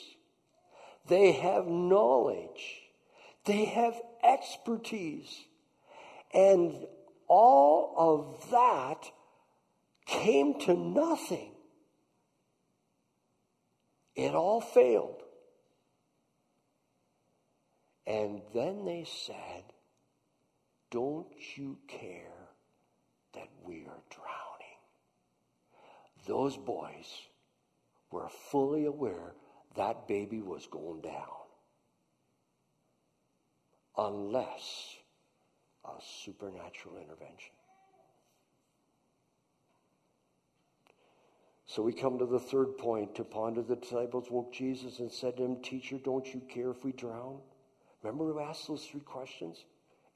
[1.09, 2.83] They have knowledge.
[3.45, 5.47] They have expertise.
[6.33, 6.87] And
[7.28, 9.11] all of that
[10.07, 11.53] came to nothing.
[14.14, 15.22] It all failed.
[18.07, 19.64] And then they said,
[20.91, 22.49] Don't you care
[23.35, 24.81] that we are drowning?
[26.26, 27.07] Those boys
[28.11, 29.35] were fully aware
[29.76, 31.39] that baby was going down.
[33.97, 34.97] Unless
[35.99, 37.53] a supernatural intervention.
[41.70, 43.14] So we come to the third point.
[43.14, 46.84] To ponder, the disciples woke Jesus and said to him, Teacher, don't you care if
[46.84, 47.38] we drown?
[48.03, 49.64] Remember who asked those three questions?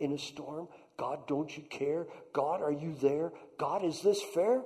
[0.01, 0.67] In a storm?
[0.97, 2.07] God, don't you care?
[2.33, 3.33] God, are you there?
[3.57, 4.63] God, is this fair?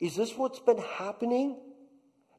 [0.00, 1.56] Is this what's been happening?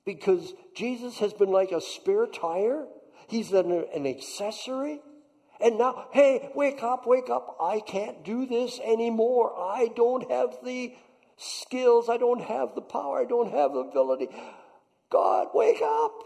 [0.05, 2.85] Because Jesus has been like a spare tire.
[3.27, 4.99] He's an, an accessory.
[5.61, 7.57] And now, hey, wake up, wake up.
[7.61, 9.53] I can't do this anymore.
[9.57, 10.93] I don't have the
[11.37, 12.09] skills.
[12.09, 13.21] I don't have the power.
[13.21, 14.27] I don't have the ability.
[15.09, 16.23] God, wake up.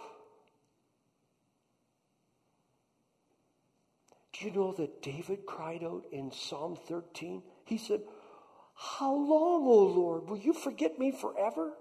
[4.34, 7.44] Do you know that David cried out in Psalm 13?
[7.66, 8.02] He said,
[8.74, 11.74] How long, O Lord, will you forget me forever?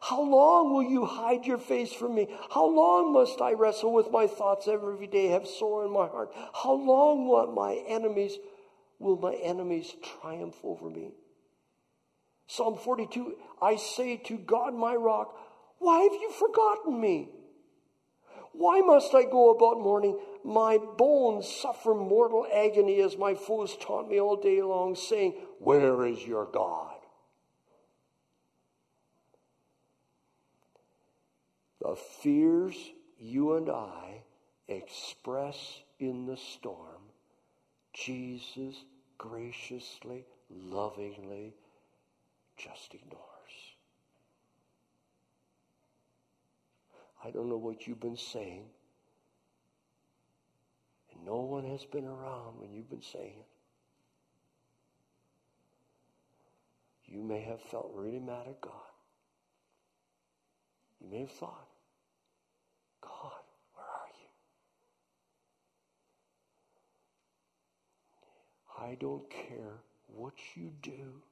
[0.00, 2.28] How long will you hide your face from me?
[2.50, 6.32] How long must I wrestle with my thoughts every day, have sore in my heart?
[6.54, 8.38] How long will my enemies
[8.98, 11.12] will my enemies triumph over me?
[12.46, 15.36] Psalm 42 I say to God, my rock,
[15.78, 17.28] why have you forgotten me?
[18.52, 20.18] Why must I go about mourning?
[20.44, 26.04] My bones suffer mortal agony as my foes taunt me all day long, saying, Where
[26.04, 26.89] is your God?
[31.90, 32.76] The fears
[33.18, 34.22] you and I
[34.68, 37.02] express in the storm,
[37.92, 38.76] Jesus
[39.18, 41.56] graciously, lovingly
[42.56, 43.24] just ignores.
[47.24, 48.66] I don't know what you've been saying,
[51.12, 53.48] and no one has been around when you've been saying it.
[57.12, 58.74] You may have felt really mad at God.
[61.00, 61.66] You may have thought,
[63.00, 63.32] God,
[63.74, 64.28] where are you?
[68.90, 69.78] I don't care
[70.08, 71.22] what you do.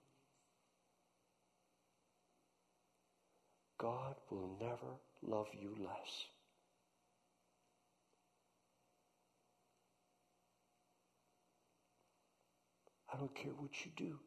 [3.76, 4.92] God will never
[5.22, 6.26] love you less.
[13.12, 14.18] I don't care what you do.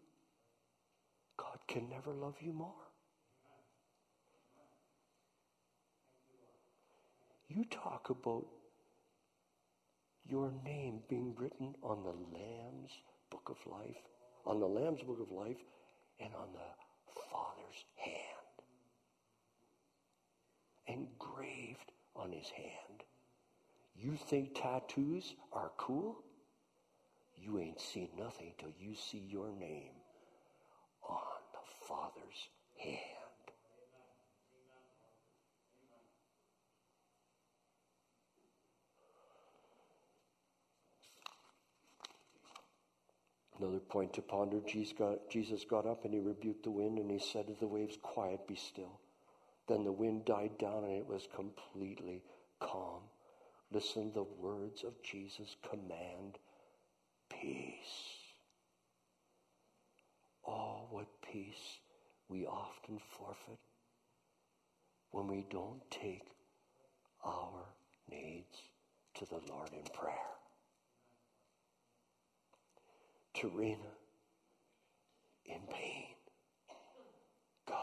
[1.37, 2.73] God can never love you more.
[7.47, 8.45] You talk about
[10.25, 12.91] your name being written on the Lamb's
[13.31, 14.03] book of life,
[14.45, 15.57] on the Lamb's book of life,
[16.19, 18.41] and on the Father's hand
[20.87, 23.03] engraved on his hand.
[23.95, 26.17] You think tattoos are cool?
[27.37, 29.93] You ain't seen nothing till you see your name
[31.07, 31.17] on
[31.53, 33.10] the Father's hand.
[43.61, 47.45] Another point to ponder Jesus got, up and he rebuked the wind and he said
[47.45, 48.99] to the waves, Quiet, be still.
[49.67, 52.23] Then the wind died down and it was completely
[52.59, 53.03] calm.
[53.71, 56.39] Listen the words of Jesus' command
[57.29, 58.17] peace.
[60.47, 61.77] Oh, what peace
[62.29, 63.59] we often forfeit
[65.11, 66.23] when we don't take
[67.23, 67.67] our
[68.09, 68.57] needs
[69.13, 70.40] to the Lord in prayer.
[73.35, 73.77] Terina,
[75.45, 76.15] in pain.
[77.67, 77.77] God.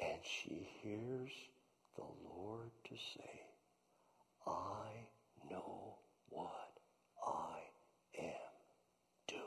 [0.00, 1.30] And she hears
[1.96, 3.40] the Lord to say,
[4.46, 5.06] I
[5.50, 5.96] know
[6.28, 6.72] what
[7.26, 7.58] I
[8.18, 8.52] am
[9.28, 9.40] doing.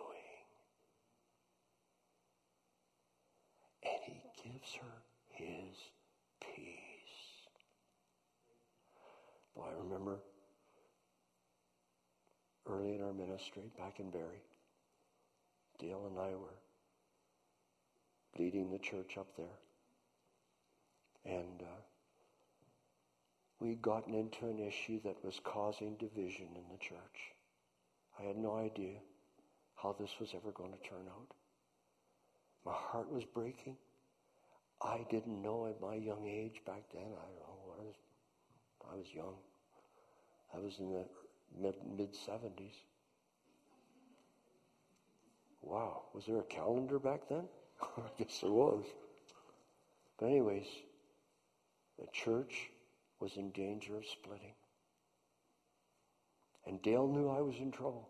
[3.83, 5.75] And he gives her his
[6.41, 7.47] peace.
[9.55, 10.19] Boy, I remember
[12.73, 14.43] early in our ministry back in Barrie,
[15.79, 16.59] Dale and I were
[18.37, 19.59] leading the church up there.
[21.25, 21.81] And uh,
[23.59, 27.33] we'd gotten into an issue that was causing division in the church.
[28.19, 28.97] I had no idea
[29.75, 31.33] how this was ever going to turn out.
[32.65, 33.77] My heart was breaking.
[34.81, 37.03] I didn't know at my young age back then.
[37.03, 37.73] I don't know.
[37.79, 37.95] I was,
[38.91, 39.35] I was young.
[40.53, 41.05] I was in the
[41.59, 42.75] mid mid seventies.
[45.61, 47.45] Wow, was there a calendar back then?
[47.81, 48.85] I guess there was.
[50.19, 50.67] But anyways,
[51.99, 52.69] the church
[53.19, 54.53] was in danger of splitting.
[56.65, 58.09] And Dale knew I was in trouble.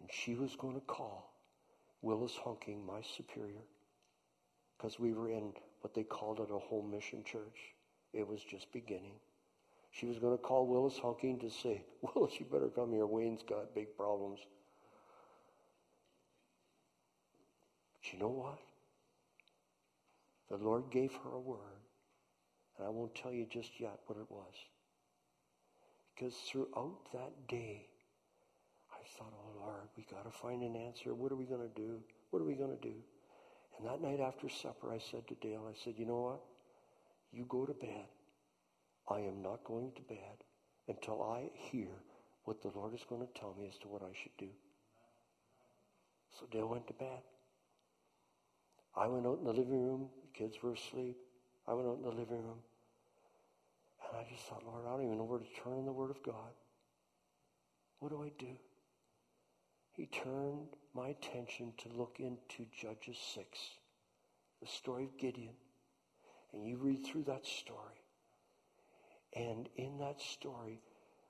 [0.00, 1.32] And she was going to call
[2.02, 3.64] Willis Hunking, my superior,
[4.76, 7.74] because we were in what they called it a home mission church.
[8.12, 9.14] It was just beginning.
[9.90, 13.06] She was going to call Willis Hunking to say, Willis, you better come here.
[13.06, 14.40] Wayne's got big problems.
[17.94, 18.58] But you know what?
[20.50, 21.58] The Lord gave her a word.
[22.78, 24.54] And I won't tell you just yet what it was.
[26.14, 27.86] Because throughout that day,
[28.92, 31.14] I thought, oh Lord, we got to find an answer.
[31.14, 32.00] What are we going to do?
[32.30, 32.94] What are we going to do?
[33.78, 36.40] And that night after supper, I said to Dale, I said, you know what?
[37.32, 38.06] You go to bed.
[39.10, 40.44] I am not going to bed
[40.88, 41.88] until I hear
[42.44, 44.48] what the Lord is going to tell me as to what I should do.
[46.38, 47.22] So Dale went to bed.
[48.96, 50.08] I went out in the living room.
[50.22, 51.16] The kids were asleep.
[51.66, 52.58] I went out in the living room.
[54.08, 56.10] And I just thought, Lord, I don't even know where to turn in the Word
[56.10, 56.52] of God.
[58.00, 58.56] What do I do?
[59.92, 63.58] He turned my attention to look into Judges 6,
[64.60, 65.54] the story of Gideon.
[66.52, 67.97] And you read through that story.
[69.38, 70.80] And in that story,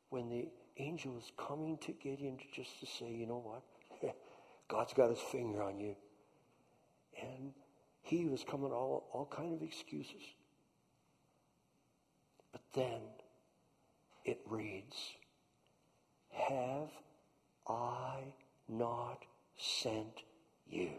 [0.08, 0.48] when the
[0.78, 4.14] angel is coming to Gideon just to say, you know what?
[4.68, 5.94] God's got his finger on you.
[7.20, 7.52] And
[8.00, 10.22] he was coming all, all kind of excuses.
[12.52, 13.00] But then
[14.24, 14.96] it reads,
[16.30, 16.88] Have
[17.68, 18.20] I
[18.68, 19.26] not
[19.58, 20.22] sent
[20.66, 20.92] you?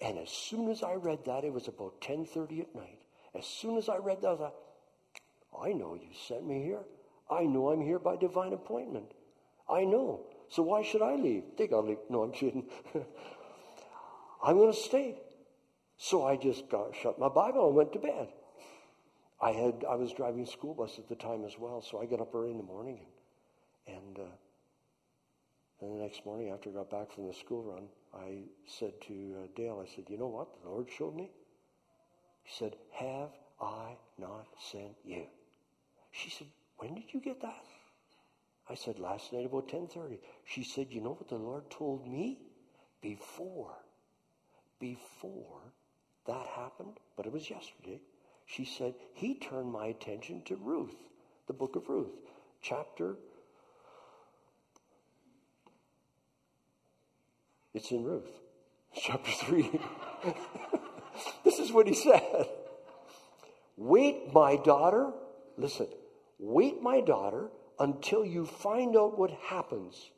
[0.00, 3.01] And as soon as I read that, it was about 10:30 at night.
[3.36, 4.54] As soon as I read that, I thought,
[5.62, 6.82] I know you sent me here.
[7.30, 9.12] I know I'm here by divine appointment.
[9.68, 10.26] I know.
[10.48, 11.44] So why should I leave?
[11.56, 11.98] They gotta leave.
[12.10, 12.66] No, I'm kidding.
[14.42, 15.16] I'm going to stay.
[15.96, 18.28] So I just got, shut my Bible and went to bed.
[19.40, 22.20] I had I was driving school bus at the time as well, so I got
[22.20, 23.00] up early in the morning
[23.86, 24.30] and and uh,
[25.80, 29.42] then the next morning after I got back from the school run, I said to
[29.42, 30.48] uh, Dale, I said, "You know what?
[30.62, 31.30] The Lord showed me."
[32.46, 33.30] Said, "Have
[33.60, 35.26] I not sent you?"
[36.10, 37.64] She said, "When did you get that?"
[38.68, 42.38] I said, "Last night about 10:30." She said, "You know what the Lord told me
[43.00, 43.76] before
[44.82, 45.60] before
[46.26, 48.00] that happened, but it was yesterday,
[48.46, 50.96] she said, He turned my attention to Ruth,
[51.46, 52.10] the book of Ruth,
[52.60, 53.16] chapter.
[57.72, 58.40] It's in Ruth,
[58.94, 59.80] chapter 3.
[61.72, 62.46] what he said
[63.76, 65.12] Wait, my daughter,
[65.56, 65.88] listen,
[66.38, 67.48] wait, my daughter,
[67.78, 70.10] until you find out what happens.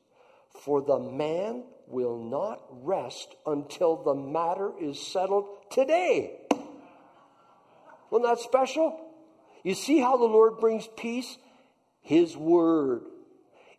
[0.63, 6.41] For the man will not rest until the matter is settled today.
[8.11, 9.01] Wasn't that special?
[9.63, 11.39] You see how the Lord brings peace?
[12.03, 13.03] His word.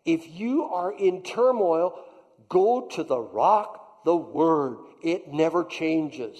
[0.04, 1.98] If you are in turmoil,
[2.48, 4.78] go to the rock, the word.
[5.02, 6.38] It never changes.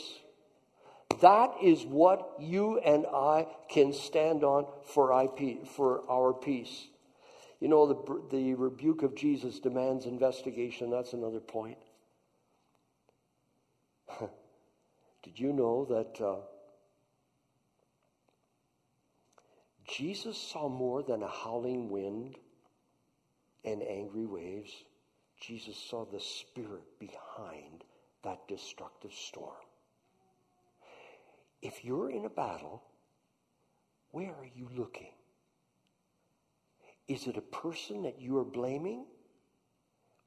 [1.21, 6.89] That is what you and I can stand on for, IP, for our peace.
[7.61, 10.91] You know, the, the rebuke of Jesus demands investigation.
[10.91, 11.79] That's another point.
[15.23, 16.37] Did you know that uh,
[19.89, 22.37] Jesus saw more than a howling wind
[23.65, 24.73] and angry waves?
[25.41, 27.85] Jesus saw the spirit behind
[28.23, 29.66] that destructive storm.
[31.67, 32.85] If you're in a battle,
[34.13, 35.11] where are you looking?
[37.09, 39.05] Is it a person that you are blaming?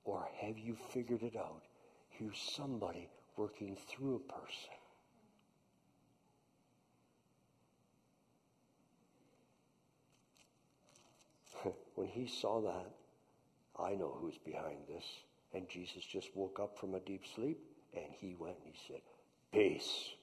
[0.04, 1.62] Or have you figured it out?
[2.10, 4.74] Here's somebody working through a person.
[11.96, 12.92] when he saw that,
[13.82, 15.06] I know who's behind this.
[15.54, 17.60] And Jesus just woke up from a deep sleep
[17.94, 19.00] and he went and he said,
[19.54, 20.16] Peace,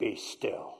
[0.00, 0.78] be still.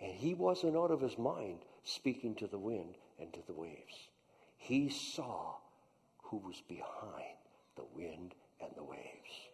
[0.00, 4.08] And he wasn't out of his mind speaking to the wind and to the waves.
[4.56, 5.56] He saw
[6.22, 7.36] who was behind
[7.76, 9.50] the wind and the waves.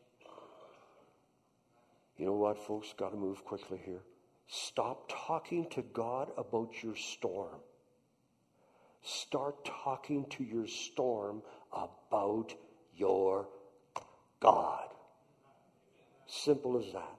[2.17, 2.95] You know what, folks?
[2.97, 4.03] Got to move quickly here.
[4.49, 7.61] Stop talking to God about your storm.
[9.03, 11.43] Start talking to your storm
[11.73, 12.55] about
[12.97, 13.49] your
[14.41, 14.89] God.
[16.27, 17.16] Simple as that.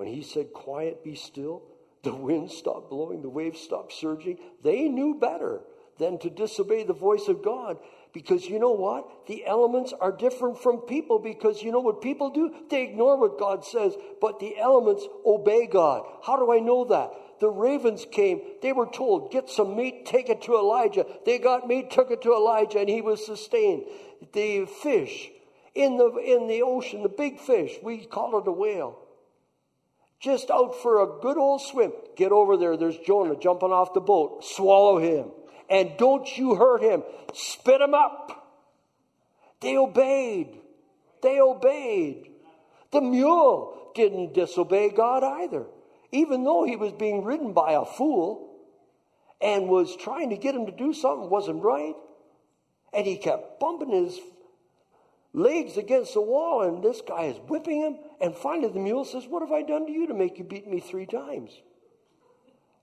[0.00, 1.60] When he said, Quiet, be still,
[2.04, 4.38] the wind stopped blowing, the waves stopped surging.
[4.62, 5.60] They knew better
[5.98, 7.76] than to disobey the voice of God.
[8.14, 9.26] Because you know what?
[9.26, 12.50] The elements are different from people because you know what people do?
[12.70, 16.06] They ignore what God says, but the elements obey God.
[16.22, 17.10] How do I know that?
[17.40, 18.40] The ravens came.
[18.62, 21.04] They were told, get some meat, take it to Elijah.
[21.26, 23.84] They got meat, took it to Elijah, and he was sustained.
[24.32, 25.28] The fish
[25.74, 28.99] in the, in the ocean, the big fish, we call it a whale
[30.20, 31.92] just out for a good old swim.
[32.16, 32.76] Get over there.
[32.76, 34.44] There's Jonah jumping off the boat.
[34.44, 35.30] Swallow him.
[35.68, 37.02] And don't you hurt him.
[37.32, 38.36] Spit him up.
[39.60, 40.58] They obeyed.
[41.22, 42.28] They obeyed.
[42.90, 45.66] The mule didn't disobey God either,
[46.12, 48.58] even though he was being ridden by a fool
[49.40, 51.94] and was trying to get him to do something wasn't right.
[52.92, 54.18] And he kept bumping his
[55.32, 57.98] legs against the wall, and this guy is whipping him.
[58.20, 60.66] And finally, the mule says, What have I done to you to make you beat
[60.66, 61.50] me three times?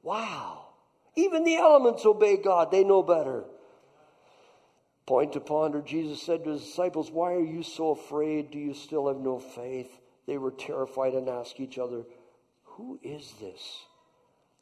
[0.04, 0.68] Wow.
[1.16, 3.46] Even the elements obey God, they know better.
[5.06, 8.52] Point to ponder, Jesus said to his disciples, Why are you so afraid?
[8.52, 9.90] Do you still have no faith?
[10.28, 12.04] They were terrified and asked each other,
[12.64, 13.86] Who is this?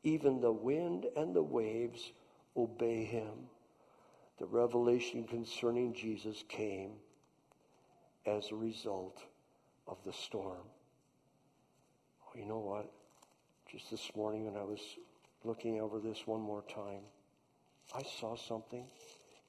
[0.04, 2.12] Even the wind and the waves
[2.56, 3.50] obey him.
[4.38, 6.92] The revelation concerning Jesus came
[8.26, 9.22] as a result
[9.88, 10.66] of the storm.
[12.24, 12.92] Oh, you know what?
[13.72, 14.82] Just this morning when I was
[15.44, 17.04] looking over this one more time,
[17.94, 18.86] I saw something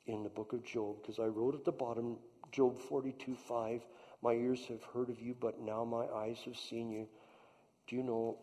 [0.06, 2.16] in the book of Job because I wrote at the bottom,
[2.52, 3.86] Job 42 5,
[4.22, 7.06] my ears have heard of you, but now my eyes have seen you.
[7.86, 8.38] Do you know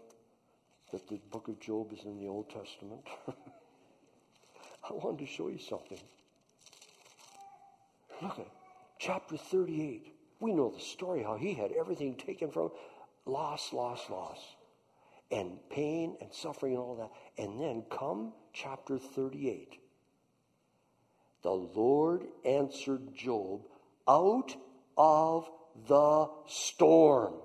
[0.92, 3.02] that the book of Job is in the Old Testament?
[4.90, 6.00] I wanted to show you something.
[8.22, 8.48] Look at
[9.00, 10.13] chapter 38.
[10.44, 12.72] We know the story how he had everything taken from
[13.26, 14.40] loss, loss, loss,
[15.32, 17.42] and pain and suffering and all that.
[17.42, 19.80] And then come chapter 38.
[21.44, 23.62] The Lord answered Job
[24.06, 24.54] out
[24.98, 25.50] of
[25.88, 27.36] the storm.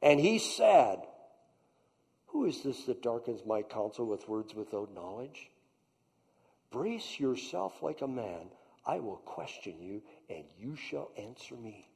[0.00, 1.00] And he said,
[2.26, 5.50] Who is this that darkens my counsel with words without knowledge?
[6.70, 8.50] Brace yourself like a man.
[8.86, 11.88] I will question you, and you shall answer me.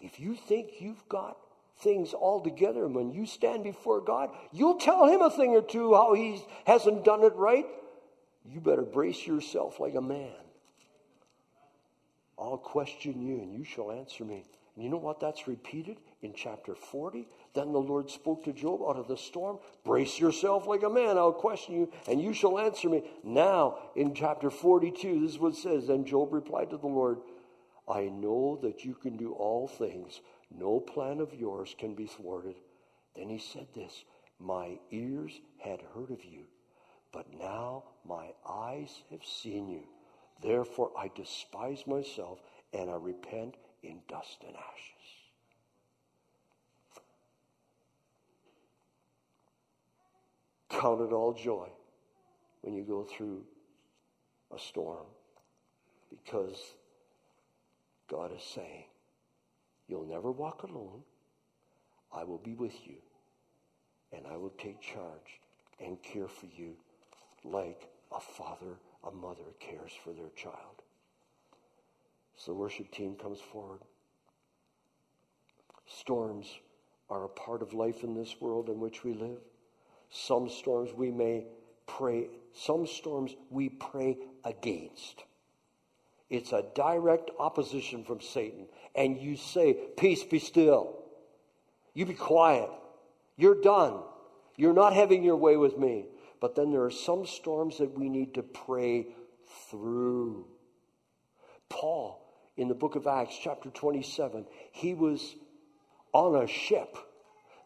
[0.00, 1.36] If you think you've got
[1.78, 5.62] things all together, and when you stand before God, you'll tell him a thing or
[5.62, 7.66] two how he hasn't done it right,
[8.44, 10.32] you better brace yourself like a man.
[12.38, 14.44] I'll question you, and you shall answer me.
[14.74, 15.20] And you know what?
[15.20, 17.28] That's repeated in chapter 40.
[17.54, 21.16] Then the Lord spoke to Job out of the storm Brace yourself like a man,
[21.16, 23.04] I'll question you, and you shall answer me.
[23.22, 27.18] Now, in chapter 42, this is what it says Then Job replied to the Lord,
[27.88, 32.56] I know that you can do all things, no plan of yours can be thwarted.
[33.14, 34.04] Then he said this
[34.40, 36.44] My ears had heard of you,
[37.12, 39.84] but now my eyes have seen you.
[40.42, 42.40] Therefore, I despise myself
[42.72, 44.93] and I repent in dust and ashes.
[50.80, 51.68] Count it all joy
[52.62, 53.44] when you go through
[54.54, 55.06] a storm
[56.10, 56.58] because
[58.08, 58.84] God is saying,
[59.88, 61.02] You'll never walk alone.
[62.12, 62.96] I will be with you,
[64.12, 65.40] and I will take charge
[65.84, 66.74] and care for you
[67.44, 70.82] like a father, a mother cares for their child.
[72.36, 73.80] So the worship team comes forward.
[75.86, 76.46] Storms
[77.10, 79.40] are a part of life in this world in which we live.
[80.10, 81.46] Some storms we may
[81.86, 85.24] pray, some storms we pray against.
[86.30, 88.66] It's a direct opposition from Satan.
[88.94, 90.96] And you say, Peace, be still.
[91.92, 92.70] You be quiet.
[93.36, 94.00] You're done.
[94.56, 96.06] You're not having your way with me.
[96.40, 99.06] But then there are some storms that we need to pray
[99.70, 100.46] through.
[101.68, 102.20] Paul,
[102.56, 105.36] in the book of Acts, chapter 27, he was
[106.12, 106.96] on a ship.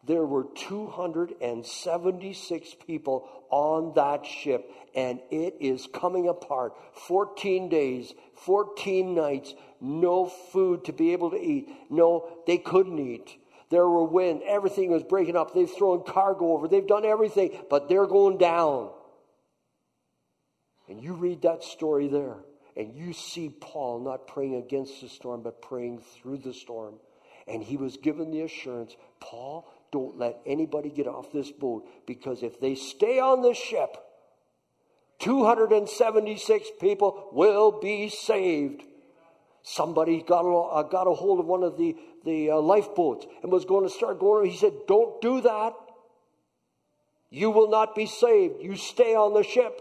[0.08, 6.72] There were 276 people on that ship, and it is coming apart.
[7.06, 8.14] 14 days,
[8.46, 9.52] 14 nights,
[9.82, 11.68] no food to be able to eat.
[11.90, 13.36] No, they couldn't eat.
[13.68, 15.52] There were wind, everything was breaking up.
[15.52, 18.92] They've thrown cargo over, they've done everything, but they're going down.
[20.88, 22.38] And you read that story there,
[22.78, 26.94] and you see Paul not praying against the storm, but praying through the storm.
[27.46, 32.42] And he was given the assurance Paul, don't let anybody get off this boat because
[32.42, 33.96] if they stay on the ship,
[35.20, 38.82] 276 people will be saved.
[39.62, 43.50] Somebody got a, uh, got a hold of one of the, the uh, lifeboats and
[43.50, 44.50] was going to start going.
[44.50, 45.74] He said, Don't do that.
[47.30, 48.62] You will not be saved.
[48.62, 49.80] You stay on the ship.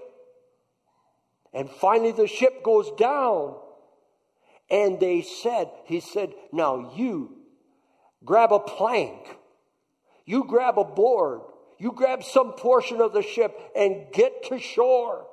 [1.53, 3.55] And finally, the ship goes down.
[4.69, 7.37] And they said, He said, Now you
[8.25, 9.37] grab a plank,
[10.27, 11.39] you grab a board,
[11.79, 15.25] you grab some portion of the ship and get to shore.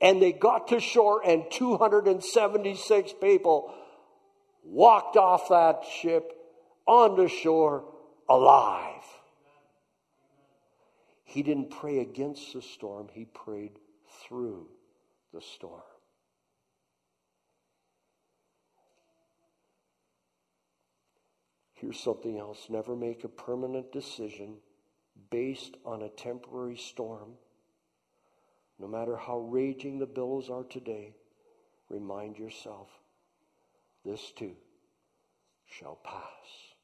[0.00, 3.72] And they got to shore, and 276 people
[4.64, 6.32] walked off that ship
[6.86, 7.84] onto shore
[8.28, 9.02] alive.
[11.24, 13.72] He didn't pray against the storm, he prayed
[14.26, 14.68] through
[15.34, 15.82] the storm.
[21.86, 24.56] Here's something else never make a permanent decision
[25.30, 27.34] based on a temporary storm.
[28.80, 31.14] No matter how raging the billows are today,
[31.88, 32.88] remind yourself
[34.04, 34.56] this too
[35.64, 36.74] shall pass.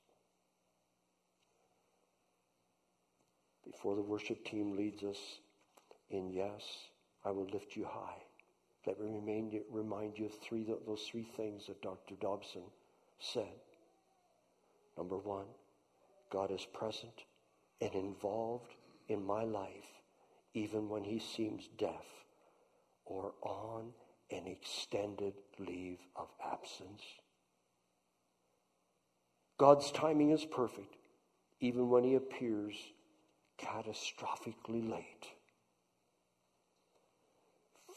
[3.65, 5.41] Before the worship team leads us
[6.11, 6.63] in yes,
[7.25, 8.23] I will lift you high.
[8.87, 12.15] Let me remind you, remind you of three, those three things that Dr.
[12.21, 12.63] Dobson
[13.19, 13.72] said.
[14.97, 15.47] Number one,
[16.31, 17.25] God is present
[17.81, 18.75] and involved
[19.09, 20.03] in my life
[20.55, 22.07] even when he seems deaf
[23.05, 23.93] or on
[24.31, 27.03] an extended leave of absence.
[29.59, 30.97] God's timing is perfect
[31.61, 32.75] even when he appears
[33.59, 35.27] catastrophically late.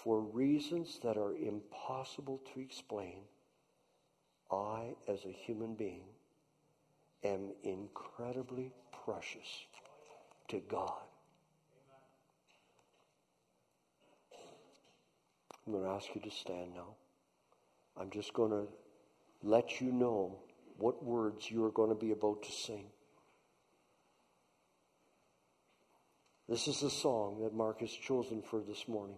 [0.03, 3.21] For reasons that are impossible to explain,
[4.51, 6.05] I, as a human being,
[7.25, 8.71] am incredibly
[9.03, 9.65] precious
[10.49, 11.01] to God.
[15.65, 16.95] I'm going to ask you to stand now.
[17.99, 18.67] I'm just going to
[19.41, 20.37] let you know
[20.77, 22.85] what words you are going to be about to sing.
[26.47, 29.17] This is the song that Mark has chosen for this morning.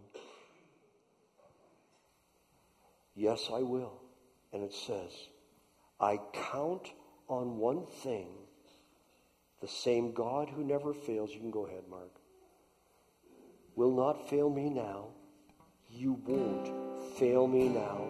[3.16, 4.00] Yes, I will.
[4.54, 5.12] And it says,
[6.00, 6.20] I
[6.52, 6.88] count
[7.28, 8.28] on one thing
[9.62, 11.32] the same God who never fails.
[11.32, 12.12] You can go ahead, Mark.
[13.76, 15.08] Will not fail me now.
[15.90, 18.08] You won't fail me now.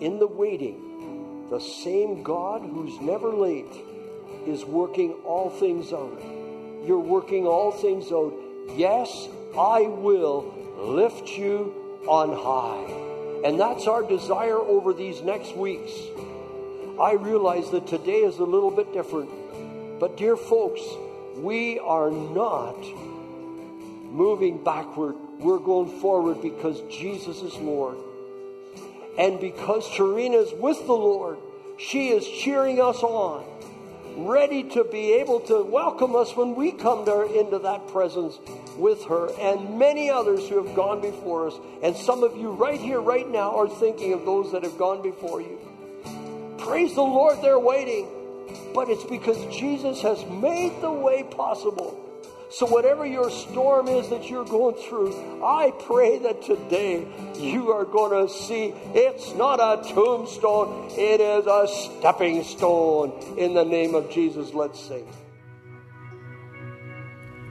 [0.00, 3.72] In the waiting, the same God who's never late
[4.46, 6.20] is working all things out.
[6.86, 8.34] You're working all things out.
[8.76, 13.48] Yes, I will lift you on high.
[13.48, 15.92] And that's our desire over these next weeks.
[17.00, 19.30] I realize that today is a little bit different.
[19.98, 20.80] But, dear folks,
[21.36, 22.80] we are not
[24.12, 25.16] moving backward.
[25.40, 27.96] We're going forward because Jesus is Lord.
[29.18, 31.38] And because Tarina is with the Lord,
[31.78, 33.44] she is cheering us on,
[34.16, 38.38] ready to be able to welcome us when we come to, into that presence
[38.76, 41.54] with her and many others who have gone before us.
[41.82, 45.02] And some of you right here, right now, are thinking of those that have gone
[45.02, 45.58] before you.
[46.64, 48.08] Praise the Lord, they're waiting.
[48.74, 52.00] But it's because Jesus has made the way possible.
[52.50, 57.06] So, whatever your storm is that you're going through, I pray that today
[57.36, 63.12] you are going to see it's not a tombstone, it is a stepping stone.
[63.36, 65.06] In the name of Jesus, let's sing.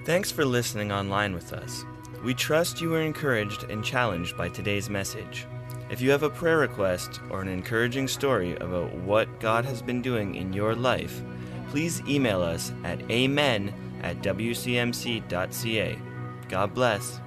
[0.06, 1.86] Thanks for listening online with us.
[2.24, 5.46] We trust you were encouraged and challenged by today's message.
[5.94, 10.02] If you have a prayer request or an encouraging story about what God has been
[10.02, 11.22] doing in your life,
[11.70, 13.72] please email us at amen
[14.02, 16.00] at wcmc.ca.
[16.50, 17.22] God bless.